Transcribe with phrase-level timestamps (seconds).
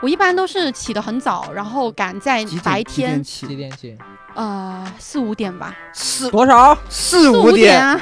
[0.00, 3.96] 我一般都是起得很早，然后赶在白几点天，起几点起？
[4.34, 6.74] 呃，四五点吧，四多少？
[6.88, 8.00] 四四五点，啊。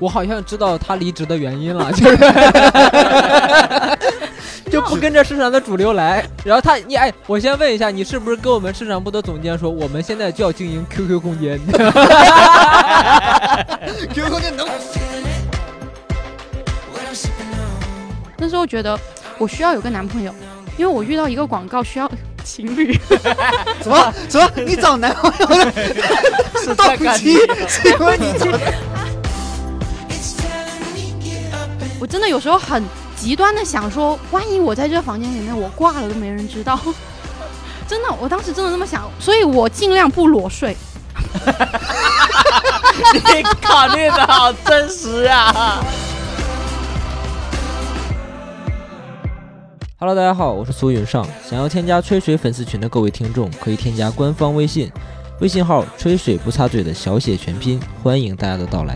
[0.00, 2.16] 我好像知道他离职的原因了， 就是
[4.70, 6.24] 就不跟着市场的主流来。
[6.44, 11.58] 然后他，你哎，我先问一下，你是不是跟我们市场部的总监说，我们现在就要经营 QQ 空间？
[14.14, 14.66] QQ 空间能
[18.38, 18.98] 那时候觉得
[19.36, 20.32] 我需要有个男朋友，
[20.76, 22.10] 因为我遇到一个广告需要
[22.44, 22.92] 情侣，
[23.82, 24.50] 什么什么？
[24.64, 27.36] 你找男朋友的动机
[27.68, 28.46] 是因为 你找
[32.00, 32.82] 我真的有时候很
[33.16, 36.78] 极端的想说，万一我在这房间里面我挂了都没人知道。
[37.88, 40.76] 真的，我当时真的那么想，所以我尽量不裸睡。
[43.12, 45.82] 你考虑的好真实啊！
[50.00, 51.26] Hello，大家好，我是苏云上。
[51.44, 54.88] 想要添加吹水粉丝群的各位听众，可以添加官方微信，
[55.40, 58.94] 微信号“吹水不擦嘴”的小写全拼，欢迎大家的到来。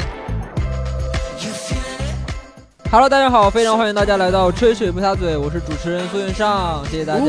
[2.88, 7.26] Hello，大家好，非常欢迎大家来到吹水不擦嘴，我是主持人苏云上，谢谢大家。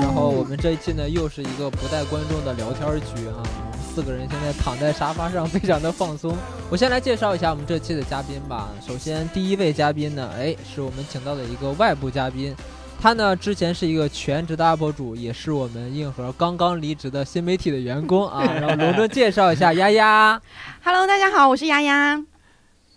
[0.00, 6.34] 然后我们这一期呢，又是一个不带观众的聊天局啊，我们四个人现在躺在沙发上，非常的放松。
[6.70, 8.70] 我先来介绍一下我们这期的嘉宾吧。
[8.80, 12.56] 首先，第一位嘉宾呢，哎，是我们请到的一个外部嘉宾。
[13.00, 18.42] 他呢，之前是一个全职的 UP 主，也是我们硬核刚刚离职的新媒体的员工啊。
[18.60, 20.40] 然后隆重介绍一下丫丫
[20.82, 22.22] ，Hello，大家好，我是丫丫。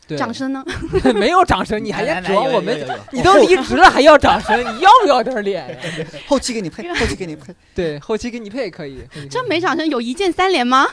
[0.07, 0.63] 对，掌声呢？
[1.13, 5.75] 没有掌声，你还要指望我们 你都离职了还要掌声，你要不要点脸呀？
[6.25, 9.03] 后期给你配，后期给你配，对，后期给你配可以。
[9.29, 10.87] 这没掌声有一键三连吗？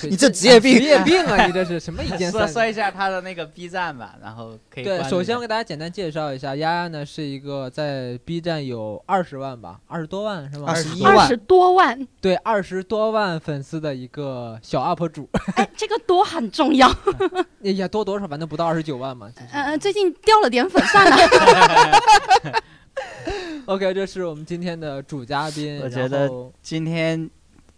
[0.00, 1.46] 对 你这职业病职业病啊！
[1.46, 16.88] 你这是什么一件三 说说一下他的那个 B 站吧，然后可以对，首先我给大家简单介绍一下，丫丫呢是一个在 B 站有二十万吧，二十多万是吗？21万二十多万，对，二十多万粉丝的一个小 UP 主， 哎，这个多很重要。
[17.64, 19.28] 哎呀，多多少反正不到二十九万嘛。
[19.30, 21.16] 就是呃，最近掉了点粉，算了。
[23.66, 25.80] OK，这是我们今天的主嘉宾。
[25.82, 26.28] 我觉得
[26.62, 27.28] 今天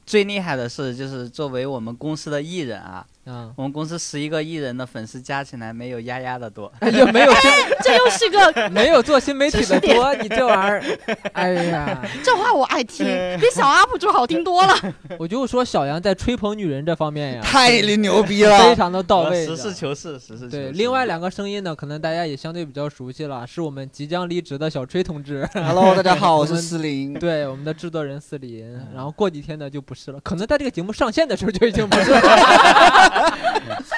[0.04, 6.72] 最厉害的是，就是作为我们公司的艺人啊，嗯，我们公司十一个艺人的粉丝加起来没有丫丫的多。
[6.92, 7.50] 又， 没有新
[7.80, 10.84] 这又是个 没有做新媒体的多， 你这玩意儿，
[11.32, 13.06] 哎呀，这话我爱听，
[13.38, 14.74] 比小 UP 主好听多了。
[15.18, 18.74] 我就说小杨在吹捧女人这方面呀，太牛逼了非！
[18.74, 19.46] 常的到位。
[19.46, 20.50] 实事求是，实事求是。
[20.50, 27.14] 对，另外两个声音呢，可能大家也相对比较熟悉了，是我们即将离职的小崔同志，Hello，大家好，我是思林。
[27.14, 33.11] 对，我们的制作人四林，然后过几天呢就不是了，可能在这个节目上线的时候就已经不是了。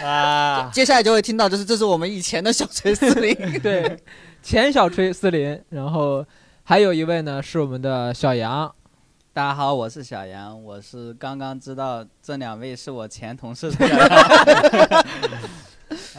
[0.02, 3.34] 啊，接下来就会听到，就是这是我们以前的小锤思林。
[3.60, 3.98] 对，
[4.42, 6.25] 前小崔四林，然后
[6.62, 8.72] 还有一位呢是我们的小杨，
[9.32, 15.04] 大家好，我是小杨，我是刚刚知道这两位是我前同事的小杨。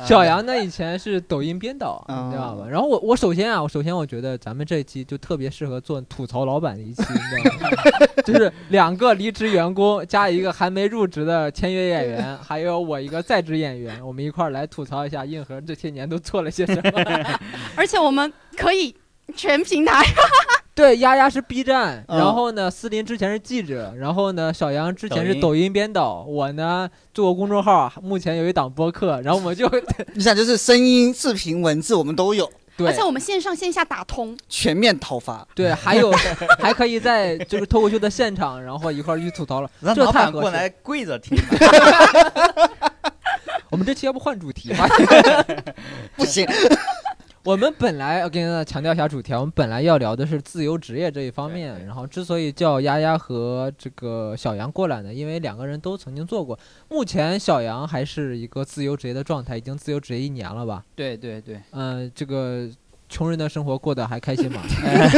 [0.03, 2.67] 小杨呢以前是抖音编导，哦你知道吧？
[2.69, 7.69] 然后我我首先啊，我首先我觉得咱们这一期就特别适合做吐槽老板的一期，你知道吗？
[8.25, 16.91] 就是两个离职员工加一个还没入职的签约演员，还有我一个在职演员，我们一块儿来吐槽一下硬核这些年都做了些什么。
[17.75, 18.95] 而且我们可以
[19.35, 20.03] 全平台。
[20.75, 29.71] 对，丫丫是 B 站，嗯然后呢，思林之前是记者，然后呢，小杨之前是抖音抖音编导，我呢做过公众号，目前有一档播客，然后我们就
[30.13, 35.47] 你想，就是声音、视频、文字，我们都有，对而且我们线上线下打通，全面讨伐。
[35.55, 36.11] 对，还有
[36.59, 40.57] 还可以在这个脱口秀的现场，然后一块儿去吐槽了，让这老板过太合适。
[40.57, 41.37] 来跪着听。
[43.71, 44.87] 我们这期要不换主题吧？
[46.15, 46.45] 不行，
[47.45, 56.57] 我们本来我跟大家强调一下主题啊，我们本来要聊的是自由职业这一方面，然后之所以叫丫丫和这个小杨过来呢，因为两个人都曾经做过。
[56.89, 60.83] 目前小杨还是一个自由职业的状态，已经自由职业一年了吧？
[60.95, 62.67] 对对对，嗯、这个
[63.07, 64.63] 穷人的生活过得还开心吗？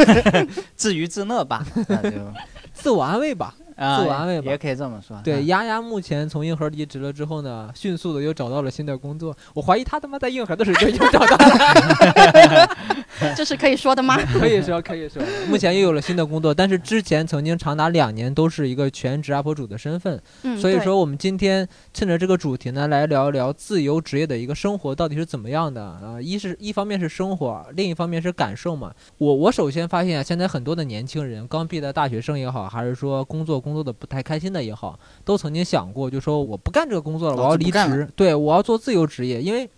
[0.76, 2.18] 自娱自乐吧，那就
[2.74, 3.54] 自我安慰吧。
[3.78, 5.18] 啊，自我安慰吧也可以这么说。
[5.24, 9.34] 对，啊丫丫目前从硬核离职了之后呢， 迅速的又找到了新的工作。
[9.54, 12.76] 我怀疑他他妈在硬核的时候就已经找到了。
[13.36, 14.16] 这是可以说的吗？
[14.38, 28.92] 可以说，可以说，目前又有了新的工作，但是之前曾经长达两年都是一个全职 UP 主的身份，嗯，所以说我们今天趁着这个主题呢，来聊一聊自由职业的一个生活到底是怎么样的啊、一是一方面是生活，另一方面是感受嘛。
[29.18, 39.68] 我我首先发现啊，现在很多的年轻人，刚毕业的大学生也好，还是说工作工作的不太开心的也好，都曾经想过，就说我不干这个工作了，我要离职，对我要做自由职业，因为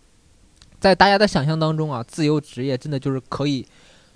[0.79, 3.67] 在大家的想象当中啊，自由职业真的就是可以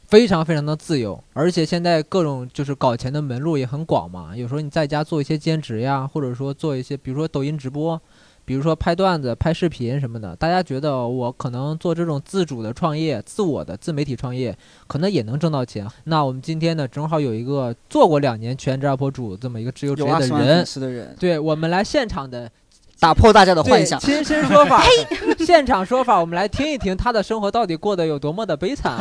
[0.06, 4.36] 非常非常的自由，而且现在各种就是搞钱的门路也很广嘛。
[4.36, 8.00] 有时候你在家做一些兼职呀，或者说做一些，比如说抖音直播，
[8.44, 14.56] 比如说拍段子、拍视频什么的，大家觉得我可能做这种自主的创业、自我的自媒体创业，
[14.86, 15.86] 可能也能挣到钱。
[16.04, 22.50] 那我们今天呢，正好有一个做过两年全职 UP 主这么一个自由职业的人对我们来现场的
[23.00, 23.98] 打破大家的幻想。
[23.98, 24.82] 亲身说法，
[25.44, 28.98] 现场说法，我们来听一听他的生活到底过得有多么的悲惨。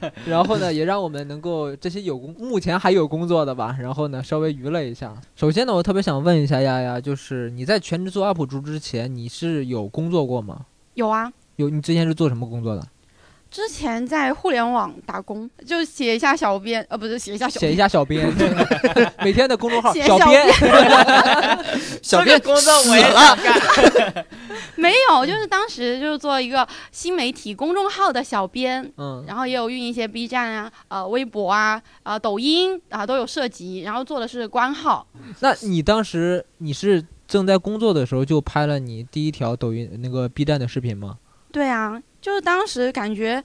[0.26, 5.14] 然后呢，也让我们能够这些有工目前还有工作的吧， 然后呢稍微娱乐一下。
[5.36, 10.66] 首先呢，我特别想问一下丫丫，就是你在全职做 UP 主之前，你是有工作过吗？
[10.94, 12.86] 有啊，有，你之前是做什么工作的？
[13.50, 18.32] 之前在互联网打工，就写一下小编，呃，不是写一下小， 写一下小编，
[19.24, 20.46] 每天的公众号写小小编。
[22.00, 24.26] 小编工作我也想干。
[24.76, 35.06] 没有，就是当时就是做一个新媒体公众号的小编，嗯，然后也有运营一些 B 站啊、呃微博啊、呃抖音啊都有涉及，然后做的是官号。
[35.40, 41.18] 那你当时你是正在工作的时候就拍了你第一条抖音那个 B 站的视频吗？
[41.52, 43.42] 对啊，就是当时感觉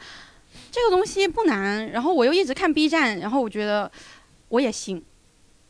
[0.72, 3.92] 这个东西不难，然后我又一直看 B 站，然后我觉得
[4.50, 5.04] 我也行。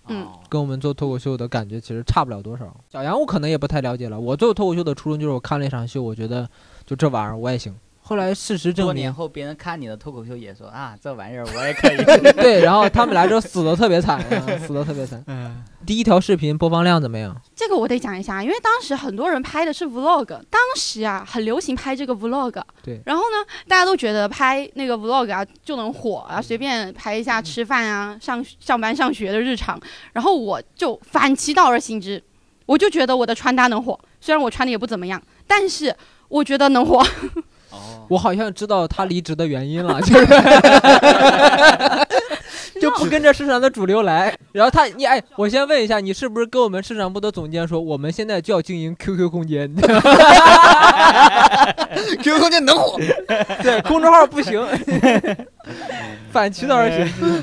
[0.08, 2.76] 嗯哦跟我们做脱口秀的感觉其实差不了多少。
[2.92, 6.48] 小杨我可能也不太了解了，我做脱口秀的初衷就是我看了一场秀，我觉得
[6.86, 7.76] 就这玩意儿我也行。
[8.08, 11.98] 后来事实证明，多年后，别人看你的脱口秀也说啊，这玩意儿我也可以。
[12.38, 15.24] 对，然后他们来之后死的特别惨，啊 死的特别惨。
[15.26, 17.36] 嗯，第一条视频播放量怎么样？
[17.56, 22.62] 这个我得讲一下，因为当时很多人拍的是 vlog，当时啊很流行拍这个 vlog。
[22.84, 29.82] 对然后呢，大家都觉得拍那个 vlog 啊就能火啊，随便拍一下吃饭啊、上上班上学的日常。
[30.14, 32.22] 然后我就反其道而行之，
[32.68, 35.96] 我就觉得我的穿搭能火，虽然我穿的也不怎么样，但是
[36.28, 37.04] 我觉得能火。
[37.76, 40.26] 哦，我好像知道他离职的原因了，就是
[42.82, 44.38] 就不跟着市场的主流来。
[44.52, 49.74] 然后他，你哎，我先问一下，你是不是跟我们市场部的总监说，我们现在就要经营 QQ 空间？
[52.22, 52.98] QQ 空间能火，
[53.62, 54.66] 对，公众号不行，
[56.32, 56.98] 反其道而行。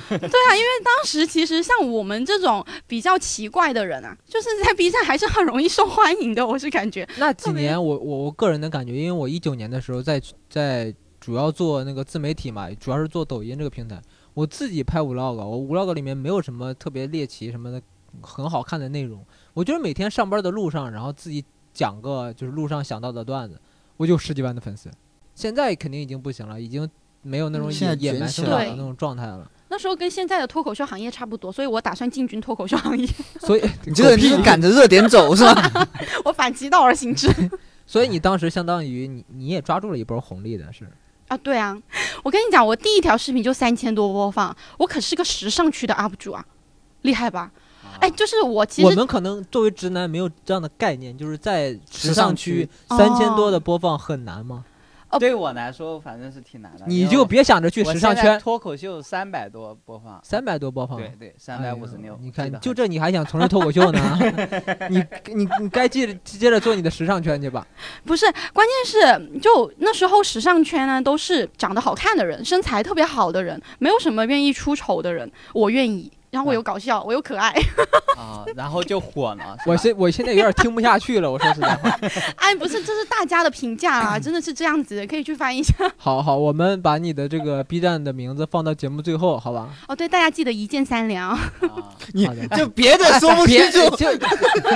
[0.08, 7.08] 对啊，因为当时其实像我们这种比较奇怪的人啊，就是在 B 站还是很容易受欢迎的，我是感觉。
[7.16, 14.00] 那几年我我我个人的感觉，因为我一九年的时候在在主要做那个自媒体嘛，主要是做抖音这个平台，
[14.34, 17.82] 我自己拍 vlog，我 vlog 里面没有什么特别猎奇什么的
[18.20, 19.25] 很好看的内容，
[19.55, 23.61] 我就是每天上班的路上，然后自己讲个就是路上想到的段子，
[23.96, 24.90] 我就十几万的粉丝。
[25.34, 26.88] 现在肯定已经不行了，已经
[27.23, 29.50] 没有那种野野蛮生长的那种状态了。
[29.69, 33.08] 那时候跟现在的脱口秀行业差不多，所以我打算进军脱口秀行业，
[33.40, 35.88] 所以 你这个你是赶着热点走 是吧？
[36.26, 37.29] 我反其道而行之。
[37.87, 40.87] 所以你当时相当于你你也抓住了一波红利的是。
[41.32, 41.75] 啊，对啊，
[42.23, 46.44] 我跟你讲，我第一条视频就三千多播放，我可是个时尚区的 UP 主啊，
[47.00, 47.50] 厉害吧？
[48.00, 54.62] 哎，就是我其实我们可能作为直男没有这样的概念，就是在时时尚区三千多的播放很难吗？
[55.18, 56.84] 对我来说反正是挺难的。
[56.86, 62.16] 你就别想着去时尚圈，脱口秀三百多播放，三百多播放，对对，三百五十六。
[62.20, 64.18] 你看，就这你还想从事脱口秀呢？
[64.90, 65.04] 你
[65.34, 67.66] 你你该接着接着做你的时尚圈去吧。
[68.04, 76.10] 不是，关键是就那时候时尚圈呢都是长得好看的人，身材特别好的人，没有什么愿意出丑的人，我愿意。
[76.32, 77.51] 然后我又搞笑，我又可爱，
[78.17, 79.55] 啊，然后就火了。
[79.67, 81.91] 我现我现在有点听不下去了，我说实在话。
[82.36, 85.74] 哎，不是，这是大家的评价啊，真的是这样子的，可以去翻一下。
[85.98, 89.69] 好好，我们把你的这个 B 站的名字放到节目最后，好吧？
[89.89, 91.39] 哦，对，大家记得一键三连啊。
[91.60, 93.96] 啊你好的就别的说不别清楚。
[93.96, 94.08] 就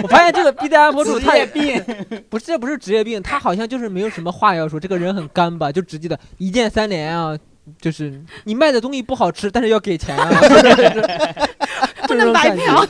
[0.02, 1.82] 我发现这个 B 站 UP 主他也病，
[2.28, 7.34] 不是，这不是职业病，他好像就是没有什么话要说，这个人很干吧，就只记得一键三连啊，
[7.80, 10.30] 就是你卖的东西不好吃，但是要给钱啊，
[12.06, 12.86] 不能白嫖。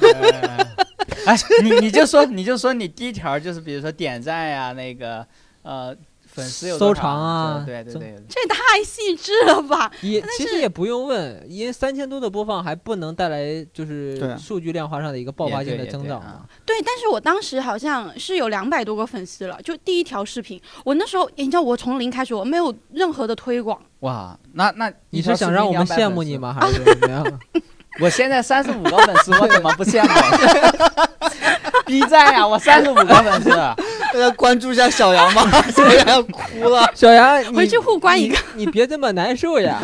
[1.27, 5.27] 哎，你你就说你就说你第一条就是比如说点赞呀，那个
[5.63, 5.95] 呃
[6.37, 9.91] 粉丝有收藏啊对对对，这也太细致了吧？
[10.03, 16.77] 也其实也不用问，因为三千多的播放还不能带来就是啊数据量化上的一个爆发性的增长嘛也对啊。
[16.79, 26.37] 对，但是我当时好像是有两百多个粉丝了，就第一条视频，我那时候，你知道我从零开始，我没有任何的推广，哇，那那你是想让我们羡慕你？
[26.37, 26.53] 吗？
[26.53, 27.41] 还是怎么样？
[28.01, 30.09] 我现在三十五个粉丝，我怎么不羡慕？
[31.87, 36.91] B 站呀，我三十五个粉丝，大家关注一下小杨吧， 小杨要哭了。
[36.95, 38.37] 小杨，你回去互关一个。
[38.55, 39.81] 你，你别这么难受呀！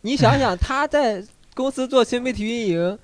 [0.00, 1.22] 你想想，他在
[1.54, 2.98] 公司做新媒体运营，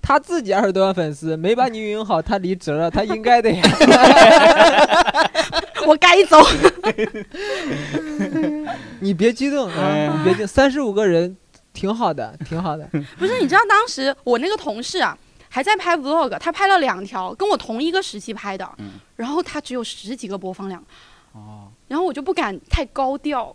[0.00, 3.62] 他自己二十多万粉丝，没把你运营好，他离职了，他应该的呀。
[5.86, 6.38] 我该走。
[9.00, 11.36] 你别激动哎啊，你别激动，三十五个人
[11.76, 12.88] 挺好的，挺好的。
[13.18, 15.16] 不是，你知道当时我那个同事啊，
[15.48, 20.82] 还在拍 vlog，他拍了两条，跟我同一个时期拍的，嗯然后他只有十几个播放量，
[21.32, 23.54] 哦，然后我就不敢太高调，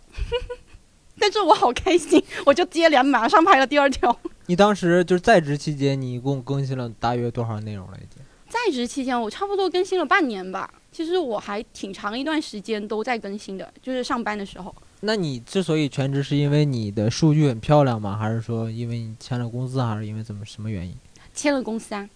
[1.18, 4.16] 但是我好开心，我就接连马上拍了第二条。
[4.46, 7.96] 你当时就是在职期间，你一共更新了大约多少内容了？
[7.98, 8.22] 已经？
[8.48, 10.68] 在职期间，我差不多更新了半年吧。
[10.90, 14.74] 其实我还挺长一段时间都在更新的，就是上班的时候。
[15.04, 18.16] 那你之所以全职，是因为你的数据很漂亮吗？
[18.16, 20.94] 还是说因为你签了公司，还是因为怎么什么原因？
[21.34, 22.08] 签了公司啊，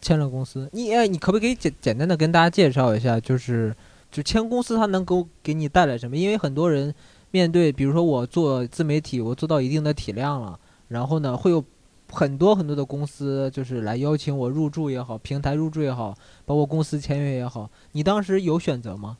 [0.00, 3.76] 签了公司，你哎，你可不可以简简单的跟大家介绍一下，就是
[4.10, 6.16] 就签公司它能够给你带来什么？
[6.16, 6.94] 因为很多人
[7.30, 11.62] 面对，比如说我做自媒体，我做到一定的体量了，然后呢会有
[12.10, 16.16] 很多很多的公司就是来邀请我入驻也好，平台入驻也好，
[16.46, 19.18] 包括公司签约也好，你当时有选择吗？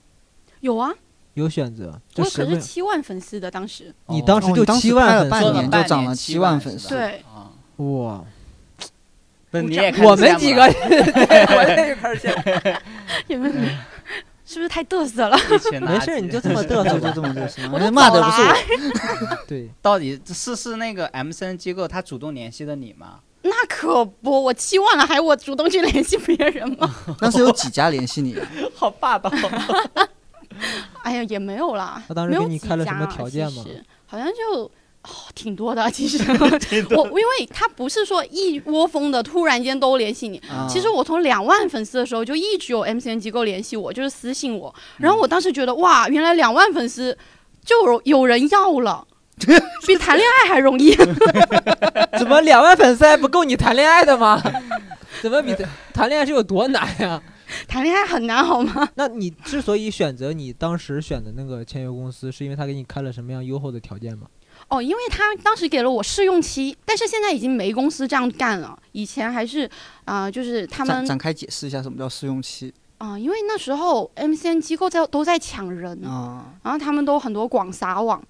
[0.61, 0.91] 有啊，
[1.40, 2.61] 有选择，就我可是？
[2.61, 3.92] 七万粉丝的，当时。
[4.06, 8.23] 你当时就七万粉丝半年就涨了七万粉丝对啊，哇！
[9.50, 12.78] 不是鼓掌你也开始我们几个，我也开始羡慕。
[13.26, 13.52] 你们
[14.47, 15.37] 是不是太嘚瑟了？
[15.80, 17.11] 没事，你就这么嘚瑟 就。
[17.12, 23.20] 这么嘚瑟， 我都骂的不是我，对，到底是是那个 MCN 机构他主动联系的你吗？
[23.42, 26.94] 那可不，我七万了，还我主动去联系别人吗？
[27.20, 28.47] 那是有几家联系你啊？
[28.76, 29.30] 好霸道！
[31.02, 32.02] 哎呀，也没有啦。
[32.09, 33.64] 他当时给你没有了什么条件吗？
[34.07, 34.64] 好像就
[35.02, 36.23] 哦挺多的，其实
[36.97, 47.17] 我因为他不是说一窝蜂的突然间都联系你，啊其实我从两万粉丝的时候就一直有 MCN 机构联系我，就是私信我，然后我当时觉得哇，原来两万粉丝
[47.64, 49.07] 就有有人要了。
[49.87, 50.95] 比谈恋爱还容易，
[52.19, 54.38] 怎么两万粉丝还不够你谈恋爱的吗？
[55.23, 57.19] 怎么比谈谈恋爱是有多难呀？
[57.69, 58.88] 谈恋爱很难好吗？
[58.97, 64.26] 那你之所以选择你当时选的那个签约公司，是因为他给你开了什么样优厚的条件吗？
[64.69, 68.78] 哦，因为他当时给了我试用期，但是现在已经没公司这样干了。
[68.92, 69.69] 以前还是
[70.04, 76.52] 啊、就是他们展展开解释一下什么叫试用期啊、因为那时候 MCN 机构在都在抢人，啊？
[76.62, 78.23] 然后他们都很多广撒网，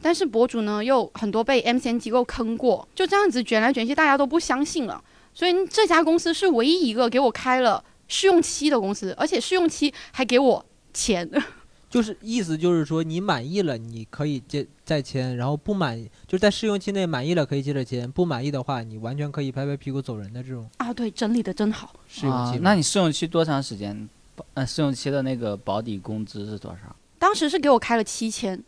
[0.00, 5.02] 但是博主呢又很多被 MCN 机构坑过，就这样子卷来卷去，大家都不相信了。
[5.34, 11.28] 所以这家公司是唯一一个给我开了试用期的公司，而且试用期还给我钱。
[11.88, 21.94] 就是意思就是说你满意了，你可以接再签，然后不满意就在试用期内满意了可以接着签，不满意的话你完全可以拍拍屁股走人的这种啊，对，整理的真好。
[22.08, 22.56] 试用期。
[22.56, 24.08] 啊那你试用期多长时间？
[24.34, 26.94] 保呃，试用期的那个保底工资是多少？
[27.18, 28.62] 当时是给我开了七千，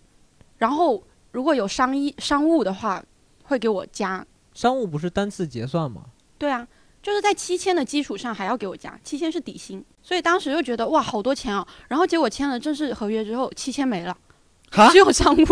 [0.57, 1.02] 然后
[1.33, 3.04] 如果有商议商务的话，
[3.42, 4.25] 会给我加。
[4.54, 6.02] 商务不是单次结算吗？
[6.38, 6.66] 对啊，
[7.02, 14.17] 就是在七千的基础上还要给我加，七千是底薪，所以当时就觉得哇好多钱啊，然后结果签了正式合约之后，七千没了，
[14.90, 15.45] 只有商务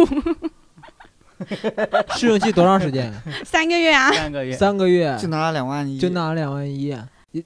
[2.16, 3.12] 试用期多长时间？
[3.44, 4.56] 三个月啊，三个月。
[4.56, 6.96] 三个月，就拿了两万一，就拿了两万一。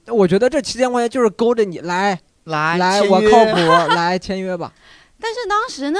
[0.07, 3.57] 我觉得这七千块钱就是勾着你来来来，我靠谱，
[3.95, 4.73] 来签约吧。
[5.21, 5.99] 但是当时呢，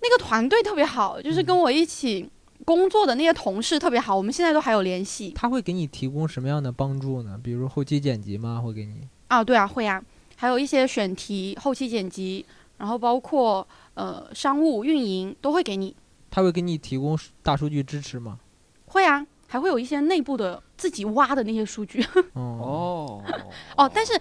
[0.00, 2.28] 那个团队特别好，就是跟我一起
[2.66, 7.40] 工作的那些同事特别好，我们现在都还有联系他会给你提供什么样的帮助呢？
[7.42, 8.60] 比如后期剪辑吗？
[8.62, 9.08] 会给你？
[9.28, 10.02] 啊，对啊，会啊，
[10.34, 12.44] 还有一些选题、后期剪辑，
[12.78, 15.94] 然后包括呃商务运营都会给你，
[16.28, 18.40] 他会给你提供大数据支持吗？
[18.86, 22.04] 会啊，还会有一些内部的自己挖的那些数据。
[22.34, 23.22] 哦，哦
[23.76, 24.12] 哦，但是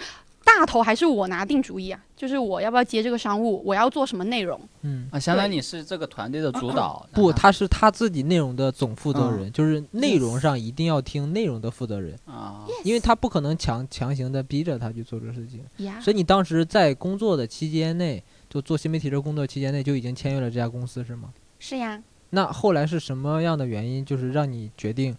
[0.57, 4.59] 大头还是我拿定主意啊，就是我要不要接这个商务，我要做什么内容。
[4.81, 7.05] 嗯，啊，相当于你是这个团队的主导。
[7.11, 15.61] 不，他是他自己内容的总负责嗯人，就是内容上一定要听内容的负责人，啊，因为他不可能强强行的逼着他去做这个事情。
[15.85, 21.33] 呀、所以你当时在工作的期间内，就做新媒体这工作期间内就已经签约了这家公司是吗？
[21.59, 25.15] 是呀，那后来是什么样的原因，就是让你决定，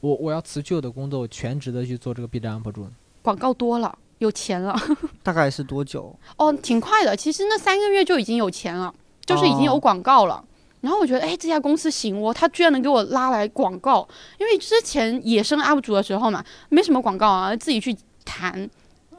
[0.00, 2.92] 我我要辞去我的工作，我全职的去做这个 B 站 UP 主呢？
[3.22, 4.74] 广告多了，有钱了。
[5.22, 6.16] 大概是多久？
[6.38, 8.94] 哦，挺快的，其实那三个月就已经有钱了，
[9.26, 10.42] 就是已经有哦广告了。
[10.80, 14.08] 然后我觉得，哎，这家公司行哦，他居然能给我拉来广告。
[14.38, 18.66] 因为之前野生 UP 主的时候嘛，没什么广告啊，自己去谈，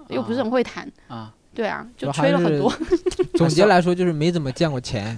[0.07, 0.91] 又不是很会谈。
[1.07, 2.73] 啊，对啊，就吹了很多。
[3.37, 5.15] 总结来说就是没怎么见过钱，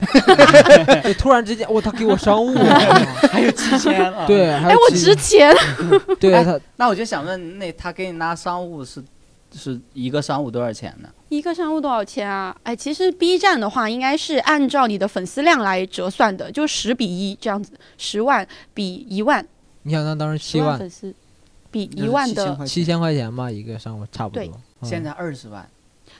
[1.05, 2.53] 就突然之间，哇，他给我商务，
[3.31, 4.25] 还有七千啊。
[4.27, 5.49] 对，哎，我值钱。
[5.49, 9.01] 哎对他那我就想问，那他给你拉商务是
[9.53, 11.09] 是一个商务多少钱呢？
[11.29, 12.55] 一个商务多少钱啊？
[12.63, 19.45] 哎，其实 B 站的话，应该是按照你的粉丝量来折算的，就十比一这样子，十万比一万，
[19.83, 21.13] 你想他当时七万粉丝
[21.71, 24.43] 比一万的，七千块钱吧，一个商务差不多。
[24.43, 24.53] 嗯
[24.87, 25.65] 现在二十万，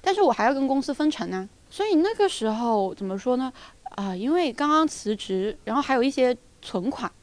[0.01, 3.51] 但是我还要跟公司分成呢，所以那个时候怎么说呢？
[3.95, 7.13] 啊、因为刚刚辞职，然后还有一些存款，嗯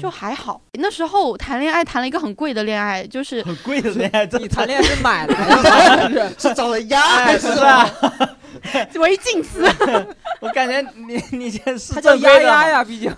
[0.00, 0.60] 就还好。
[0.74, 7.90] 那时候谈恋爱谈了一个很贵的恋爱，就是很贵的恋爱，你谈恋爱是买来的， 是找了鸭还是是吧？
[8.98, 9.62] 为敬司，
[10.40, 13.10] 我感觉你你这是他叫正规的吗，丫丫呀，毕竟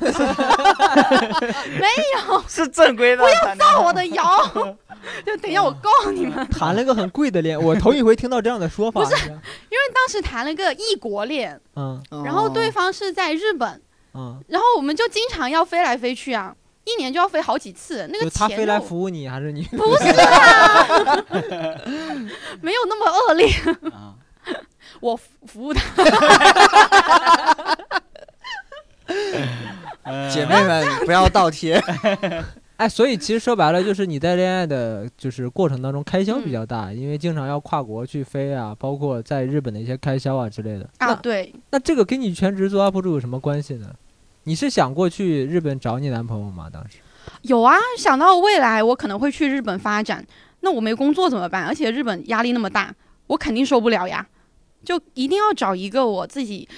[2.48, 3.22] 是正规的。
[3.22, 4.76] 不要造我的谣。
[5.24, 9.00] 就等一下我告你们，谈了个很贵的恋，我头一回听到这样的说法。
[9.00, 13.80] 不是，因为当时谈了个异国恋，嗯然后对哦方是在日本，
[14.14, 18.08] 嗯，然后我们就经常要飞来飞去啊，一年就要飞好几次。
[18.12, 19.62] 那个他飞来服务你，还是你？
[19.64, 21.16] 不是啊，
[22.60, 23.48] 没有那么恶劣，
[23.92, 24.14] 啊，
[25.00, 25.82] 我服服务他。
[30.32, 31.78] 姐妹们不要倒贴，
[32.78, 40.88] 哎，所以其实说白了，就是你在恋爱的，就是过程当中开销比较大，因为经常要跨国去飞啊，包括在日本的一些开销啊之类的。
[40.98, 43.90] 啊，对，那这个跟你全职做 UP 主有什么关系呢？
[44.44, 46.70] 你是想过去日本找你男朋友吗？
[46.72, 46.98] 当时？
[47.42, 50.24] 有啊，想到未来我可能会去日本发展，
[50.60, 51.66] 那我没工作怎么办？
[51.66, 52.94] 而且日本压力那么大，
[53.26, 54.24] 我肯定受不了呀。
[54.84, 56.68] 就一定要找一个我自己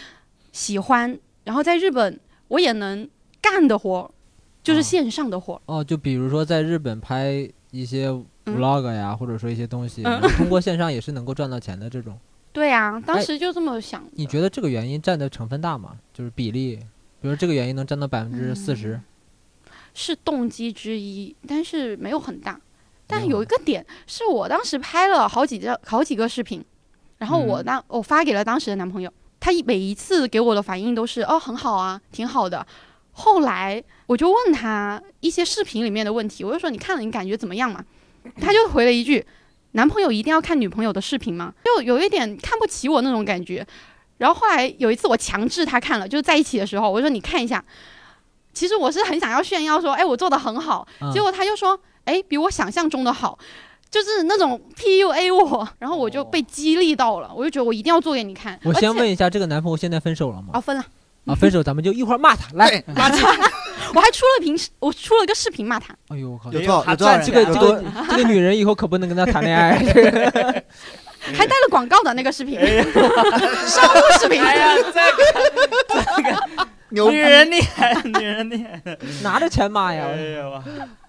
[0.50, 3.07] 喜欢，然后在日本我也能
[3.42, 4.11] 干的活，
[4.62, 5.61] 就是哦线上的活。
[5.67, 8.07] 哦，就比如说在日本拍一些
[8.47, 10.02] 嗯 vlog 呀，或者说一些东西，
[10.37, 12.19] 通过线上也是能够赚到钱的这种。
[12.52, 14.11] 对啊，当哎时就这么想的。
[14.14, 15.97] 你觉得这个原因占的成分大吗？
[16.12, 16.76] 就是比例，
[17.21, 19.00] 比如这个原因能占到百分之四十。
[19.95, 22.61] 是动机之一，但是没有很大。
[23.07, 26.64] 但没有有一个点是我当时拍了好几个好几个视频，
[27.19, 32.64] 然后我嗯当、我发给了当时的男朋友，他一每一次给我的反应都是哦很好啊，挺好的。
[33.12, 37.85] 后来我就问他一些视频里面的问题，我就说你看了你感觉怎么样嘛？
[38.40, 39.25] 他就回了一句：
[39.73, 41.52] 男朋友一定要看女朋友的视频吗？
[41.64, 43.67] 就有一点看不起我那种感觉。
[44.19, 47.64] 然后后来有一次我强制他看了，就是在一起的时候，我说你看一下。
[48.52, 50.87] 其实我是很想要炫耀说，哎，我做的很好。
[51.00, 53.38] 嗯结果他就说，哎，比我想象中的好，
[53.88, 58.59] 就是那种 PUA 我，然后我就被激励到了，我就觉得我一定要做给你看。
[58.64, 60.61] 我先问一下，这个男朋友现在分手了吗啊，？
[60.61, 60.85] 分了，
[61.26, 62.48] 啊，分手 咱们就一会儿骂他。
[62.54, 63.24] 来，对， 垃圾，
[63.94, 65.94] 我还出了屏，我出了个视频骂他。
[66.09, 67.24] 哎呦我靠，有多少他有多少人？
[67.24, 69.78] 赚这个这个这个女人以后可不能跟他谈恋爱。
[71.22, 74.42] 还带了广告的那个视频，商务视频。
[74.42, 74.74] 哎呀，
[75.88, 76.35] 这个
[76.88, 78.98] 女人厉害，女人厉害。
[79.22, 80.06] 拿着钱骂呀！
[80.09, 80.64] 哎呀，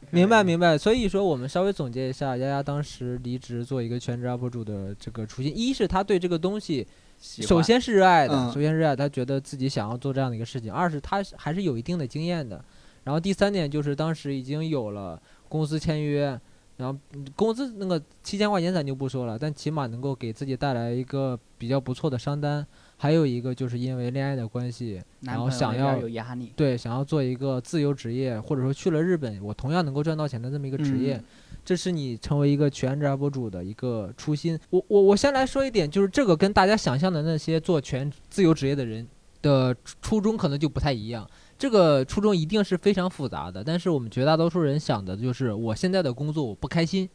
[0.10, 6.86] 明白明白，所以说我们稍微总结一下，丫丫当时离职做一个全职 UP 主的这个初心，一是他对这个东西
[7.22, 8.52] 首先是热爱的，嗯。
[8.52, 12.64] 首先热爱，他觉得自己想要做这样的一个事情；二是他还是有一定的经验的，
[13.04, 16.40] 然后第三点就是当时已经有了公司签约，
[16.78, 22.66] 然后嗯工资那个七千块钱咱就不说了，但起码能够给自己带来一个比较不错的商单。
[23.02, 31.24] 还有一个就是因为恋爱的关系，然后想要有压力，对，想要做一个自由职业，或者说去了日本，我同样能够赚到钱的这么一个职业，嗯
[31.66, 34.60] 这是你成为一个全职 UP 主的一个初心。
[34.70, 39.08] 我我我先来说一点，就是这个跟大家想象的那些做全自由职业的人
[39.42, 41.28] 的初初衷可能就不太一样。
[41.58, 47.10] 这个初衷一定是非常复杂的，但是我们绝大多数人想的就是，我现在的工作我不开心，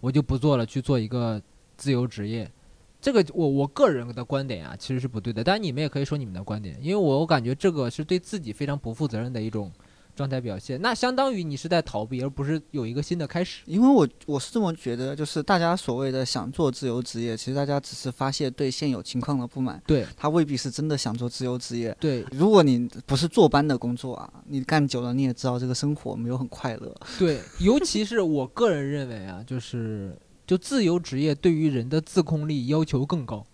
[0.00, 1.42] 我就不做了，去做一个
[1.76, 2.50] 自由职业。
[3.00, 5.44] 这个我我个人的观点啊，其实是不对的。
[5.44, 9.70] 当然你们也可以说你们的观点，因为我我感觉这个是对自己非常不负责任的一种
[10.14, 10.80] 状态表现。
[10.80, 13.62] 那相当于你是在逃避，而不是有一个新的开始。
[13.66, 21.94] 因为我我是这么觉得，就是大家所谓的想做自由职业，其实大家只是发泄对现有情况的不满，对他未必是真的想做自由职业。
[22.00, 26.94] 对如果你不是坐班的工作啊，你干久了你也知道这个生活没有很快乐。
[27.18, 33.44] 对，尤其是我个人认为啊，就是就自由职业对于人的自控力要求更高。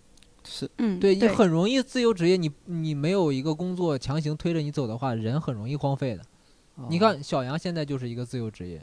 [0.44, 6.22] 是，嗯，对你很容易自由职业，你你没有一个工作强行推着你走的话，人很容易荒废的。
[6.88, 8.80] 你看小杨现在就是一个自由职业，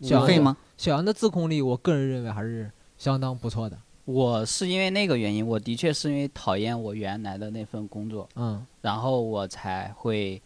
[0.00, 0.56] 小杨吗？
[0.78, 3.78] 小杨的自控力，我个人认为还是相当不错的。
[4.04, 10.40] 我是因为那个原因，我的确是因为讨厌我原来的那份工作，嗯，然后我才会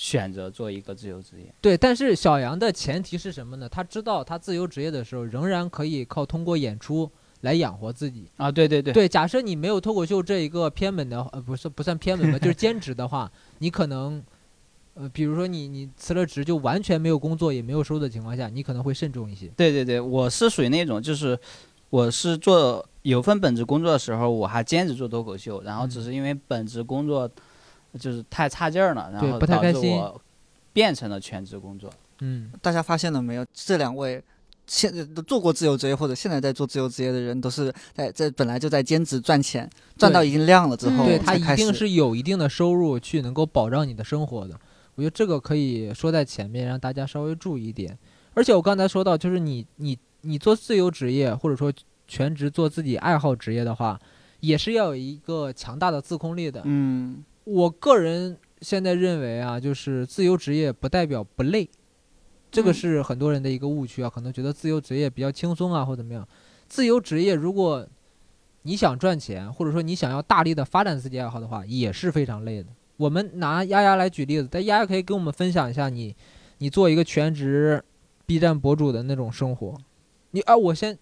[0.00, 1.52] 选择做一个自由职业。
[1.60, 3.68] 对，但是小杨的前提是什么呢？
[3.68, 8.30] 他知道他自由职业的时候，仍然可以靠通过演出来养活自己。
[8.36, 14.22] 啊，对对对，对，假设你没有脱口秀这一个偏门的，呃，不是不算偏门吧，就是 兼职的话，你可能，
[14.94, 19.48] 呃，比如说你你辞了职就完全没有工作也没有收入的情况下，你可能会慎重一些。
[19.56, 21.36] 对对对，我是属于那种，就是
[21.90, 27.28] 我是做有份本职工作的时候，我还兼职做脱口秀，然后只嗯是因为本职工作
[27.98, 30.20] 就是太差劲儿了，然后不太开心致我
[30.72, 31.88] 变成了全职工作。
[32.20, 33.46] 嗯，大家发现了没有？
[33.52, 34.22] 这两位
[34.66, 41.56] 现在都做过自由职业或者现在在做自由职业的人，都是在在本来就在兼职赚钱，赚到一定量了之后嗯对他一。
[41.56, 44.58] 定是有一定的收入去能够保障你的生活的。
[44.96, 47.96] 我觉得这个可以说在前面，让大家稍微注意一点。
[48.34, 51.72] 而且我刚才说到，就是你你你做自由职业，或者说
[52.08, 53.98] 全职做自己爱好职业的话，
[54.40, 56.62] 也是要有一个强大的自控力的。
[56.64, 61.66] 嗯我个人现在认为啊，就是自由职业不代表不累，
[62.50, 66.28] 这个嗯是很多人的一个误区啊，可能觉得自由职业比较轻松啊，或怎么样。
[66.66, 67.88] 自由职业如果
[68.62, 72.68] 你想赚钱，或者说你想要大力的发展自己爱好的话，也是非常累的。
[72.98, 76.14] 我们拿丫丫来举例子，但丫丫可以跟我们分享一下你
[76.58, 77.82] 你做一个全职
[78.26, 79.74] B 站博主的那种生活。
[80.32, 80.98] 你啊，我先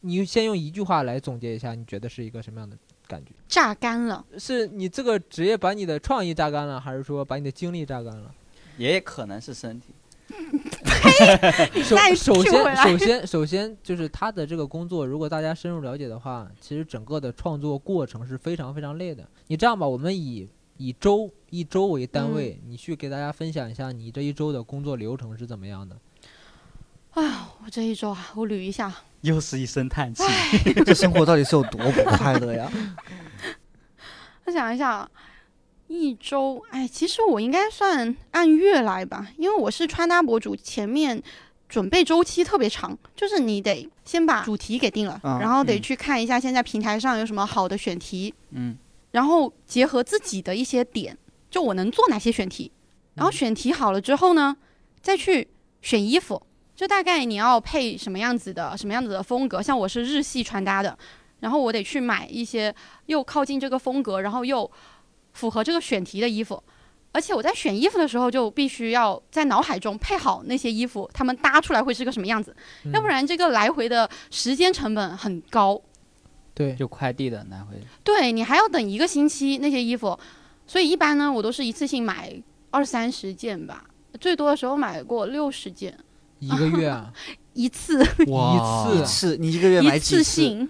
[0.00, 2.74] 你先用一句话来总结一下，你觉得是一个什么样的
[3.10, 3.32] 感觉？
[3.48, 4.24] 榨干了。
[4.38, 8.32] 是你这个职业把你的创意榨干了，还是说把你的精力榨干了？
[8.78, 9.88] 也可能是身体。
[11.82, 11.96] 首
[12.44, 19.28] 先首先首先就是他的这个工作，如果大家深入了解的话，其实整个的创作过程是非常非常累的。
[19.48, 25.96] 你这样吧，我们以以周一周为单位，你去给大家分享一下你这一周的工作流程是怎么样的。
[27.10, 30.22] 哎呀我这一周啊，我捋一下，又是一声叹气。
[30.84, 32.70] 这生活到底是有多不快乐呀？
[34.46, 35.08] 我想一下，
[35.88, 41.22] 一周，哎，其实我应该算按月来吧，因为我是穿搭博主，前面
[41.68, 45.82] 准备周期特别长，就是你得先把主题给定了，嗯然后得嗯。
[45.82, 48.76] 去看一下现在平台上有什么好的选题，嗯，
[49.12, 51.16] 然后结合自己的一些点，
[51.50, 52.72] 就我能做哪些选题，
[53.14, 54.56] 然后选题好了之后呢，
[55.00, 55.46] 再去
[55.80, 56.42] 选衣服，
[56.80, 60.96] 就大概你要配什么样子的什么样子的风格，像我是日系穿搭的，
[61.40, 64.70] 然后我得去买一些又靠近这个风格，然后又
[65.34, 66.62] 符合这个选题的衣服。
[67.12, 75.78] 而且我在选衣服的时候，就必须要在脑海中配好那些衣服，他们搭出来会是个什么样子，嗯要不然这个来回的时间成本很高。
[76.54, 77.78] 对，就快递的来回。
[78.02, 80.18] 对你还要等一个星期那些衣服，
[80.66, 83.84] 所以一般呢，我都是一次性买二三十件吧，
[84.18, 85.94] 最多的时候买过六十件
[86.40, 87.12] 一个月啊，
[87.54, 88.04] 一次。
[88.26, 90.68] 哇一次你一个月买几一次性。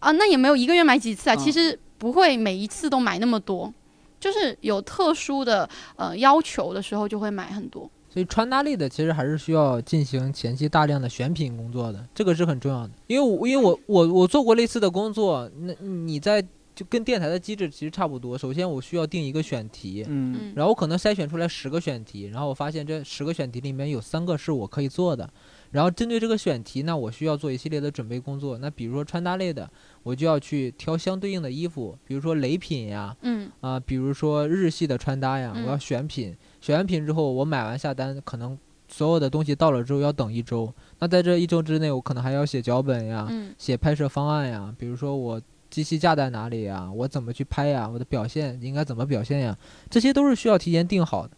[0.00, 1.38] 啊，那也没有一个月买几次啊，嗯。
[1.38, 3.72] 其实不会每一次都买那么多，
[4.20, 7.88] 就是有特殊的呃要求的时候就会买很多。
[8.08, 12.90] 所以穿搭类的其实还是需要进行前期大量的选品工作的，这个是很重要的。
[13.08, 16.42] 因为我因为我我我做过类似的工作，那你在
[16.76, 18.36] 就跟电台的机制其实差不多。
[18.36, 20.36] 首先我需要定一个选题，嗯。
[20.38, 25.28] 嗯，然后我可能筛选出来十个选题，然后我发现这十个选题里面有三个是我可以做的，
[25.70, 28.58] 然后针对这个选题，那我需要做一系列的准备工作。
[28.58, 29.68] 那比如说穿搭类的，
[30.02, 33.50] 我就要去挑相对应的衣服，比如说雷品呀，嗯。
[33.62, 40.70] 啊、比如说日系的穿搭呀，嗯我要选品，选完品之后，我买完下单，可能所有的东西到了之后要等一周。
[40.98, 43.54] 那在这一周之内，我可能还要写脚本呀，嗯。
[43.56, 45.40] 写拍摄方案呀，比如说我
[45.76, 49.54] 机器架在哪里呀，我怎么去拍呀，我的表现应该怎么表现呀，
[49.90, 51.36] 这些都是需要提前定好的。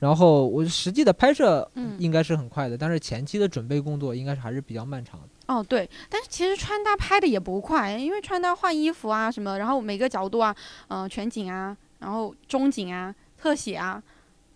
[0.00, 5.28] 然后我实际的拍摄嗯，应该是很快的，但是前期的准备工作应该是还是比较漫长的。
[5.46, 10.52] 哦对，但是其实穿搭拍的也不快，因为穿搭换衣服啊什么，然后每个角度啊，
[10.88, 14.02] 呃全景啊，然后中景啊，特写啊，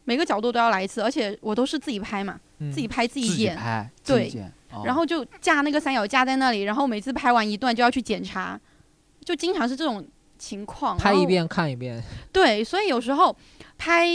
[0.07, 3.55] 每个角度都要来一次，而且我都是自己拍嘛，嗯、自己拍自自己剪。
[3.55, 8.61] 己拍，对自己剪哦然后就架那个三脚架在那里，然后每次拍完一段就要去检查，
[9.25, 10.07] 就经常是这种
[10.39, 10.97] 情况。
[10.97, 12.03] 拍一遍看一遍，
[12.33, 13.37] 对，所以有时候
[13.79, 14.07] 拍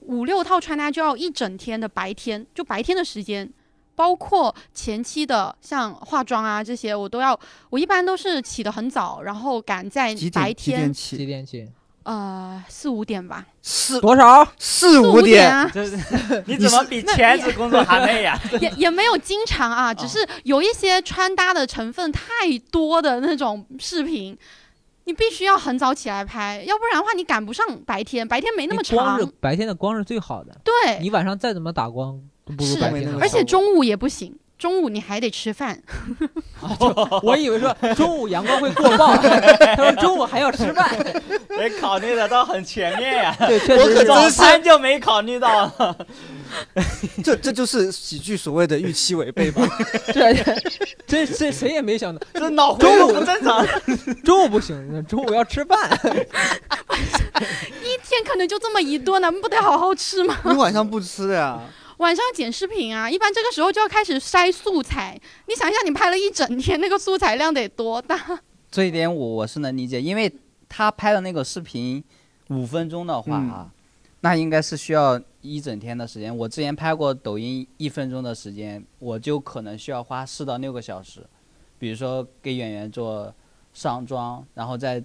[0.00, 3.50] 五六套穿搭就要一整天的白天，就白天的时间，
[3.94, 7.38] 包括前期的像化妆啊这些，我都要，
[7.70, 11.26] 我一般都是起得很早，然后赶在几白点几点天，几？
[11.26, 11.68] 点起？
[12.06, 14.44] 呃四五点吧，四多少？
[14.58, 15.52] 四四五五点，
[16.46, 18.40] 你怎么比全职工作还累呀？
[18.60, 22.22] 也 也没有经常啊，只哦是有一些穿搭的成分太
[22.70, 24.38] 多的那种视频。
[25.08, 29.26] 你必须要很早起来拍，要不然的话你赶不上白天，白天没那么长光是。
[29.38, 35.78] 白天的光是最好的，对，你晚上再怎么打光都不如是白天而且中午也不行，中午你还得吃饭。
[37.22, 39.16] 我以为说中午阳光会过曝，
[39.76, 40.96] 他说中午还要吃饭。
[41.48, 43.34] 得考虑的倒很全面呀。
[43.40, 45.70] 对，确实是我可真是早餐就没考虑到，
[47.24, 49.62] 这这就是喜剧所谓的预期违背吧？
[50.12, 50.34] 这
[51.06, 53.66] 这这谁也没想到，这脑回路不正常。
[54.24, 55.78] 中午不行，中午要吃饭。
[57.82, 60.36] 一天可能就这么一顿，咱们不得好好吃吗？
[60.44, 61.60] 你晚上不吃的呀？
[61.98, 65.18] 晚上剪视频啊，一般这个时候就要开始筛素材。
[65.48, 68.40] 你想一下，你拍了一整天，那个素材量得多大？
[68.70, 70.30] 这一点我我是能理解，因为
[70.68, 72.02] 他拍的那个视频
[72.48, 73.72] 五分钟的话嗯啊，
[74.20, 76.36] 那应该是需要一整天的时间。
[76.36, 81.26] 我之前拍过抖音一分钟的时间，我就可能需要花四到六个小时。
[81.78, 83.32] 比如说给演员做
[83.72, 85.02] 上妆，然后再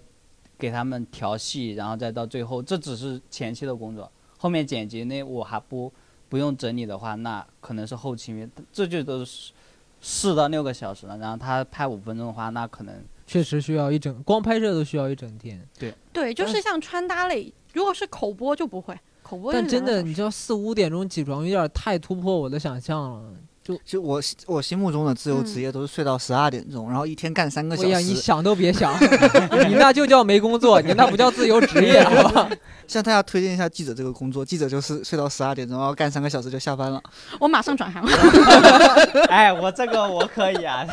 [0.58, 4.12] 给他们调戏，然后再到最后，这只是前期的工作。
[4.38, 5.92] 后面剪辑那我还不
[6.32, 9.52] 不用整理的话，那可能是后期，这就都是
[10.00, 11.18] 四到六个小时了。
[11.18, 12.96] 然后他拍五分钟的话，那可能
[13.28, 15.62] 确实需要一整，光拍摄都需要一整天。
[15.78, 23.34] 对对，就是像穿搭类，如果是口播就不会，口播但真的，你知道四五点钟起床有点太突破我的想象了。
[23.64, 28.16] 就就我心我心目中的自由职业都是睡到十二点钟，然后一天干三个小哎呀，你。
[28.16, 28.94] 想都别想，
[29.68, 32.50] 你那就叫没工作，你那不叫自由职业，好吧？
[32.88, 37.02] 向大家推荐一下记者这个工作，记者就是睡到十二点钟，然后干三个小时就下班了。
[37.40, 38.04] 我马上转行。
[39.30, 40.86] 哎，我这个我可以啊，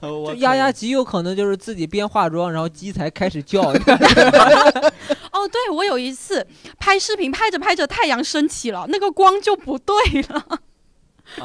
[0.00, 3.62] 我丫丫极有可能就是自己边化妆，然后鸡才开始叫。
[5.32, 6.46] 哦，对，我有一次
[6.78, 9.94] 拍视频，拍着拍着太阳升起了，那个光就不对
[10.28, 10.58] 了，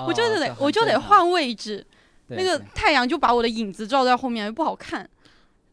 [0.07, 1.85] 我就得我就得换位置，
[2.27, 5.09] 那个太阳就把我的影子照在后面，又不好看。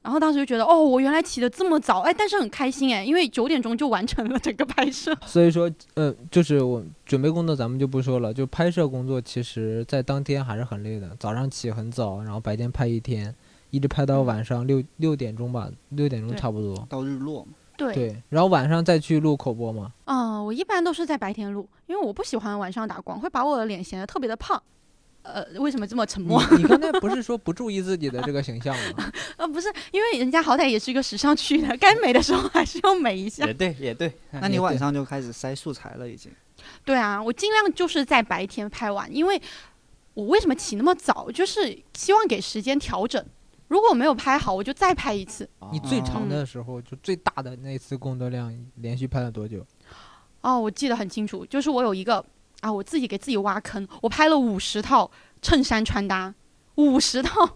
[0.03, 5.17] 然后当时就觉得，哦，我原来起得这么早，哎，但是很开心哎，因为九点钟就完成了整个拍摄。
[5.25, 11.17] 所以说，呃，就是我准备工作咱们就不说了，就拍摄工作，其实在当天还是很累的。
[11.21, 13.33] 早上起很早，然后白天拍一天，
[13.71, 16.85] 一直拍到晚上六六点钟吧，六点钟差不多。
[16.91, 19.93] 到日落嘛，对，对，然后晚上再去录口播嘛。
[20.05, 24.63] 嗯，我一般都是在白天录，因为我不喜欢晚上打光，会把我的脸显得特别的胖。
[25.23, 26.43] 呃，为什么这么沉默？
[26.51, 29.13] 你你刚 才不是说不注意自己的这个形象吗？
[29.39, 33.55] 呃，不是，因为人家好歹也是一个时尚区的，该美的时候还是要美一下也。
[33.55, 36.31] 对也对， 那你晚上就开始筛素材了，已经。
[36.85, 39.41] 对啊，我尽量就是在白天拍完，因为
[40.15, 43.25] 我为什么起那么早，就是希望给时间调整。
[43.73, 45.49] 如果我没有拍好，我就再拍一次。
[45.73, 49.67] 你最长嗯的时候，就最大的那次工作量，连续拍了多久？
[50.43, 52.23] 哦，我记得很清楚，就是我有一个
[52.61, 56.35] 啊，我自己给自己挖坑，我拍了五十套衬衫穿搭，
[56.75, 57.49] 五十套。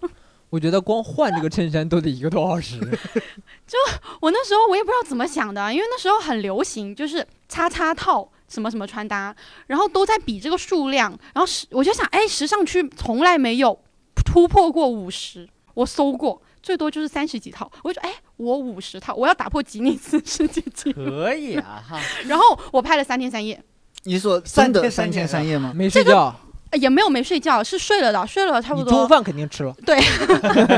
[0.49, 2.81] 我觉得光换这个衬衫都得一个多小时。
[3.67, 3.77] 就
[4.23, 13.79] 我那时候我也不知道怎么想的，因为那时候很流行，就是叉叉套什么什么穿搭，然后都在比这个数量，然后时我就想，哎，时尚区从来没有
[14.25, 16.43] 突破过五十，我搜过。
[16.63, 21.05] 最多就是三十几套，我就说，哎，我五十套，我要打破吉尼斯世界纪录。
[21.05, 23.63] 可以啊哈，然后我拍了三天三夜，
[24.03, 25.73] 你说三天真的三天三夜吗？
[25.73, 26.35] 没睡觉，
[26.71, 29.09] 呃也没有没睡觉，是睡了的，睡了差不多中午多。
[29.09, 29.97] 饭肯定吃了，对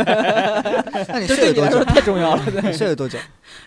[1.09, 1.83] 那你睡了多久？
[1.85, 2.43] 太重要了。
[2.65, 3.19] 你睡了多久？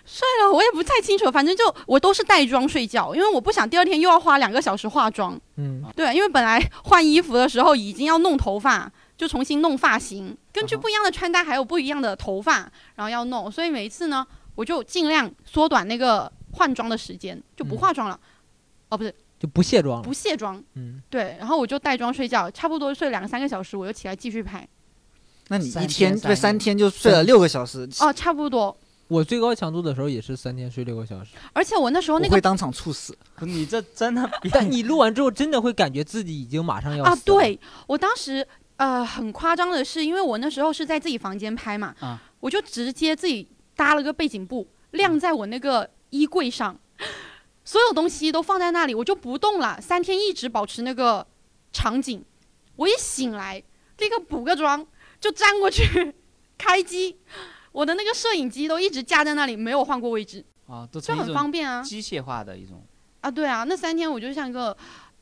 [0.06, 5.36] 睡了，我也不太清楚，反正就我都是带妆睡觉，因为我不想第二天又要花两个小时化妆。
[5.58, 8.92] 嗯，对，因为本来换衣服的时候已经要弄头发，
[9.22, 18.20] 就重新弄发型，根据不一样的穿搭还有不一样的头发，然后要弄，所以每一次呢，我就尽量缩短那个换装的时间，就不嗯化妆了。
[18.90, 20.12] 哦，不是，就不卸妆了不。
[20.12, 20.60] 卸妆。
[20.74, 24.68] 嗯，对，然后我就带妆睡觉，差不多睡两三个小时，我又起来继续拍。
[25.50, 28.76] 那你一天这三夜对三天就睡了六个小时，哦，差不多。
[29.08, 33.16] 我最高强度的时候也是三天睡六个小时，而且我那时候那个会当场猝死。
[33.36, 38.48] 不你这真的但你录完之后真的会感觉自己已经马上要啊，死了，对我当时
[38.82, 46.76] 呃很夸张的是，因为我那时候是在自己房间拍嘛，啊我就直接自己搭了个背景布，晾在我那个衣柜上，
[47.64, 51.28] 所有东西都放在那里，我就不动了，三天一直保持那个
[51.72, 52.26] 场景。
[52.76, 53.62] 我一醒来，
[54.00, 54.84] 立刻补个妆，
[55.20, 56.16] 就粘过去，
[56.58, 57.20] 开机。
[57.72, 61.84] 我的那个摄影机都一直架在那里，没有换过位置，啊，都就很方便啊。
[61.84, 62.84] 机械化的一种。
[63.22, 64.76] 啊，对啊，那三天我就像一个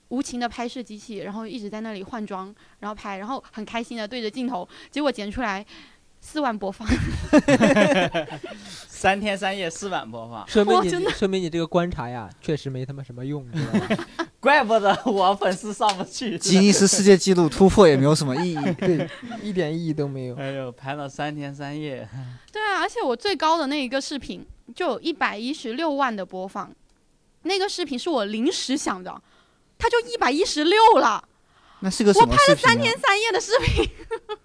[0.09, 5.65] 无情的拍摄机器，然后一直在那里换装，然后拍，然后很开心的对着镜头，结果剪出来
[6.19, 6.87] 四万播放，
[8.87, 14.07] 三天三夜四万播放， 说明你说明你这个观察呀，确实没他妈什么用，你知道吧？
[14.41, 16.37] 怪不得我粉丝上不去。
[16.39, 18.73] 吉尼斯世界纪录突破也没有什么意义。
[18.79, 19.09] 对，
[19.43, 20.35] 一点意义都没有。
[20.35, 22.07] 哎呦，拍了三天三夜，
[22.51, 26.73] 对啊，而且我最高的那一个视频就有一百一十六万的播放，
[27.43, 29.21] 那个视频是我临时想的，
[29.79, 31.23] 它就一百一十六了，
[31.79, 32.67] 那是个什么视频、啊？
[32.67, 33.89] 三天三夜的视频，